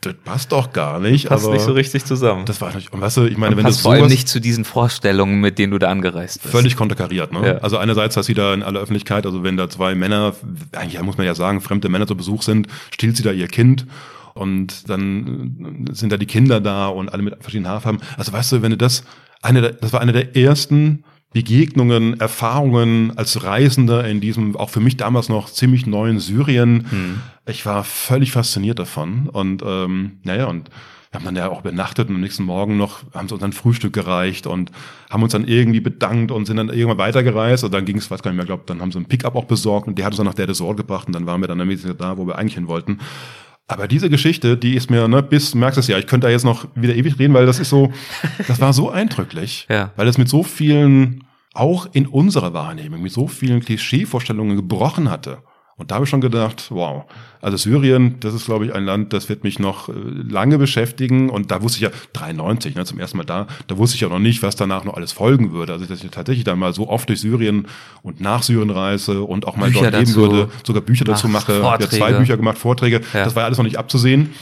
das 0.00 0.14
passt 0.24 0.52
doch 0.52 0.72
gar 0.72 0.98
nicht. 0.98 1.28
Passt 1.28 1.44
aber 1.44 1.54
nicht 1.54 1.64
so 1.64 1.72
richtig 1.72 2.06
zusammen. 2.06 2.46
Das 2.46 2.60
war 2.62 2.74
nicht. 2.74 2.92
Und 2.92 3.02
weißt 3.02 3.18
du, 3.18 3.26
ich 3.26 3.36
meine, 3.36 3.52
und 3.52 3.58
wenn 3.58 3.66
das 3.66 3.82
vor 3.82 3.92
allem 3.92 4.06
nicht 4.06 4.28
zu 4.28 4.40
diesen 4.40 4.64
Vorstellungen, 4.64 5.40
mit 5.40 5.58
denen 5.58 5.72
du 5.72 5.78
da 5.78 5.88
angereist 5.88 6.42
bist. 6.42 6.52
Völlig 6.52 6.76
konterkariert. 6.76 7.32
Ne? 7.32 7.46
Ja. 7.46 7.58
Also 7.58 7.76
einerseits 7.76 8.16
hast 8.16 8.28
du 8.28 8.34
da 8.34 8.54
in 8.54 8.62
aller 8.62 8.80
Öffentlichkeit, 8.80 9.26
also 9.26 9.44
wenn 9.44 9.58
da 9.58 9.68
zwei 9.68 9.89
Männer, 9.94 10.34
eigentlich 10.72 11.00
muss 11.02 11.16
man 11.16 11.26
ja 11.26 11.34
sagen, 11.34 11.60
fremde 11.60 11.88
Männer 11.88 12.06
zu 12.06 12.16
Besuch 12.16 12.42
sind, 12.42 12.68
stillt 12.92 13.16
sie 13.16 13.22
da 13.22 13.32
ihr 13.32 13.48
Kind 13.48 13.86
und 14.34 14.88
dann 14.88 15.88
sind 15.92 16.12
da 16.12 16.16
die 16.16 16.26
Kinder 16.26 16.60
da 16.60 16.88
und 16.88 17.12
alle 17.12 17.22
mit 17.22 17.34
verschiedenen 17.40 17.70
Haarfarben. 17.70 18.00
Also 18.16 18.32
weißt 18.32 18.52
du, 18.52 18.62
wenn 18.62 18.70
du 18.70 18.76
das, 18.76 19.04
eine, 19.42 19.60
der, 19.60 19.72
das 19.72 19.92
war 19.92 20.00
eine 20.00 20.12
der 20.12 20.36
ersten 20.36 21.04
Begegnungen, 21.32 22.18
Erfahrungen 22.18 23.16
als 23.16 23.44
Reisender 23.44 24.06
in 24.08 24.20
diesem 24.20 24.56
auch 24.56 24.70
für 24.70 24.80
mich 24.80 24.96
damals 24.96 25.28
noch 25.28 25.48
ziemlich 25.48 25.86
neuen 25.86 26.18
Syrien. 26.18 26.86
Hm. 26.90 27.20
Ich 27.46 27.64
war 27.66 27.84
völlig 27.84 28.32
fasziniert 28.32 28.80
davon 28.80 29.28
und 29.28 29.62
ähm, 29.64 30.18
naja 30.24 30.46
und 30.46 30.70
haben 31.12 31.24
dann 31.24 31.36
ja 31.36 31.48
auch 31.48 31.60
übernachtet 31.60 32.08
und 32.08 32.14
am 32.14 32.20
nächsten 32.20 32.44
Morgen 32.44 32.76
noch 32.76 33.02
haben 33.12 33.28
sie 33.28 33.34
uns 33.34 33.42
ein 33.42 33.52
Frühstück 33.52 33.92
gereicht 33.92 34.46
und 34.46 34.70
haben 35.10 35.22
uns 35.22 35.32
dann 35.32 35.44
irgendwie 35.44 35.80
bedankt 35.80 36.30
und 36.30 36.46
sind 36.46 36.56
dann 36.56 36.68
irgendwann 36.68 36.98
weitergereist 36.98 37.64
und 37.64 37.74
dann 37.74 37.84
ging 37.84 37.98
es, 37.98 38.10
weiß 38.10 38.22
gar 38.22 38.30
nicht 38.30 38.36
mehr, 38.36 38.46
glaube 38.46 38.62
dann 38.66 38.80
haben 38.80 38.92
sie 38.92 38.98
einen 38.98 39.06
Pickup 39.06 39.34
auch 39.34 39.46
besorgt 39.46 39.88
und 39.88 39.98
der 39.98 40.04
hat 40.04 40.12
uns 40.12 40.18
dann 40.18 40.26
nach 40.26 40.34
der 40.34 40.48
Resort 40.48 40.76
gebracht 40.76 41.08
und 41.08 41.14
dann 41.14 41.26
waren 41.26 41.40
wir 41.40 41.48
dann 41.48 41.58
da, 41.98 42.16
wo 42.16 42.26
wir 42.26 42.38
eigentlich 42.38 42.54
hin 42.54 42.68
wollten. 42.68 42.98
Aber 43.66 43.86
diese 43.86 44.10
Geschichte, 44.10 44.56
die 44.56 44.74
ist 44.74 44.90
mir, 44.90 45.06
ne, 45.06 45.22
bis, 45.22 45.54
merkst 45.54 45.78
es 45.78 45.86
ja, 45.86 45.96
ich 45.96 46.06
könnte 46.06 46.26
da 46.26 46.30
jetzt 46.30 46.44
noch 46.44 46.66
wieder 46.74 46.94
ewig 46.94 47.18
reden, 47.18 47.34
weil 47.34 47.46
das 47.46 47.60
ist 47.60 47.70
so, 47.70 47.92
das 48.48 48.60
war 48.60 48.72
so 48.72 48.90
eindrücklich. 48.90 49.66
Ja. 49.68 49.92
Weil 49.94 50.08
es 50.08 50.18
mit 50.18 50.28
so 50.28 50.42
vielen, 50.42 51.24
auch 51.54 51.88
in 51.92 52.06
unserer 52.06 52.52
Wahrnehmung, 52.52 53.00
mit 53.02 53.12
so 53.12 53.28
vielen 53.28 53.60
Klischeevorstellungen 53.60 54.56
gebrochen 54.56 55.08
hatte. 55.08 55.38
Und 55.80 55.90
da 55.90 55.94
habe 55.94 56.04
ich 56.04 56.10
schon 56.10 56.20
gedacht, 56.20 56.66
wow, 56.68 57.04
also 57.40 57.56
Syrien, 57.56 58.20
das 58.20 58.34
ist, 58.34 58.44
glaube 58.44 58.66
ich, 58.66 58.74
ein 58.74 58.84
Land, 58.84 59.14
das 59.14 59.30
wird 59.30 59.44
mich 59.44 59.58
noch 59.58 59.88
äh, 59.88 59.92
lange 60.28 60.58
beschäftigen. 60.58 61.30
Und 61.30 61.50
da 61.50 61.62
wusste 61.62 61.78
ich 61.78 61.82
ja, 61.82 61.90
93, 62.12 62.74
ne, 62.74 62.84
zum 62.84 63.00
ersten 63.00 63.16
Mal 63.16 63.24
da, 63.24 63.46
da 63.66 63.78
wusste 63.78 63.94
ich 63.94 64.02
ja 64.02 64.10
noch 64.10 64.18
nicht, 64.18 64.42
was 64.42 64.56
danach 64.56 64.84
noch 64.84 64.92
alles 64.92 65.12
folgen 65.12 65.52
würde. 65.52 65.72
Also, 65.72 65.86
dass 65.86 66.04
ich 66.04 66.10
tatsächlich 66.10 66.44
dann 66.44 66.58
mal 66.58 66.74
so 66.74 66.86
oft 66.90 67.08
durch 67.08 67.22
Syrien 67.22 67.66
und 68.02 68.20
nach 68.20 68.42
Syrien 68.42 68.68
reise 68.68 69.22
und 69.22 69.46
auch 69.46 69.56
mal 69.56 69.70
Bücher 69.70 69.90
dort 69.90 70.06
leben 70.06 70.14
würde, 70.16 70.50
sogar 70.66 70.82
Bücher 70.82 71.06
dazu 71.06 71.28
mache. 71.28 71.64
Habe 71.64 71.88
zwei 71.88 72.12
Bücher 72.12 72.36
gemacht, 72.36 72.58
Vorträge. 72.58 73.00
Ja. 73.14 73.24
Das 73.24 73.34
war 73.34 73.44
ja 73.44 73.46
alles 73.46 73.56
noch 73.56 73.64
nicht 73.64 73.78
abzusehen. 73.78 74.34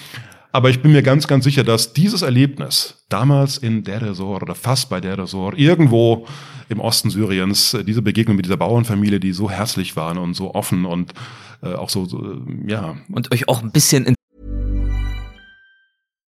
Aber 0.51 0.71
ich 0.71 0.81
bin 0.81 0.93
mir 0.93 1.03
ganz, 1.03 1.27
ganz 1.27 1.45
sicher, 1.45 1.63
dass 1.63 1.93
dieses 1.93 2.23
Erlebnis 2.23 3.05
damals 3.09 3.59
in 3.59 3.85
Der 3.85 4.03
Resort 4.03 4.43
oder 4.43 4.55
fast 4.55 4.89
bei 4.89 5.01
Der 5.01 5.19
Resort 5.19 5.59
irgendwo 5.59 6.27
im 6.69 6.81
Osten 6.81 7.11
Syriens, 7.11 7.75
äh, 7.75 7.85
diese 7.85 8.03
Begegnung 8.03 8.37
mit 8.37 8.47
dieser 8.47 8.57
Bauernfamilie, 8.57 9.21
die 9.21 9.33
so 9.33 9.51
herzlich 9.51 9.97
waren 9.97 10.19
und 10.19 10.35
so 10.35 10.55
offen 10.55 10.85
und 10.85 11.13
äh, 11.63 11.75
auch 11.75 11.91
so, 11.91 12.07
so, 12.07 12.23
äh, 12.23 12.39
ja. 12.67 12.97
Und 13.11 13.33
euch 13.33 13.49
auch 13.49 13.63
ein 13.63 13.73
bisschen 13.73 14.07
in 14.07 14.15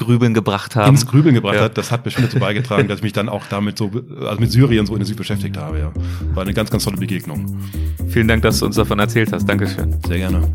Grübeln 0.00 0.34
gebracht 0.34 0.74
haben. 0.76 0.90
Ins 0.90 1.06
Grübeln 1.06 1.34
gebracht 1.34 1.56
ja. 1.56 1.62
hat, 1.62 1.78
das 1.78 1.92
hat 1.92 2.02
bestimmt 2.02 2.28
dazu 2.28 2.38
beigetragen, 2.38 2.88
dass 2.88 2.98
ich 2.98 3.02
mich 3.02 3.12
dann 3.12 3.28
auch 3.28 3.44
damit 3.48 3.78
so, 3.78 3.90
also 4.26 4.40
mit 4.40 4.50
Syrien 4.50 4.86
so 4.86 4.94
intensiv 4.94 5.16
beschäftigt 5.16 5.56
habe. 5.56 5.78
Ja. 5.78 5.92
War 6.34 6.42
eine 6.42 6.54
ganz, 6.54 6.70
ganz 6.70 6.84
tolle 6.84 6.96
Begegnung. 6.96 7.60
Vielen 8.08 8.26
Dank, 8.26 8.42
dass 8.42 8.58
du 8.58 8.66
uns 8.66 8.76
davon 8.76 8.98
erzählt 8.98 9.32
hast. 9.32 9.48
Dankeschön. 9.48 9.96
Sehr 10.06 10.18
gerne. 10.18 10.48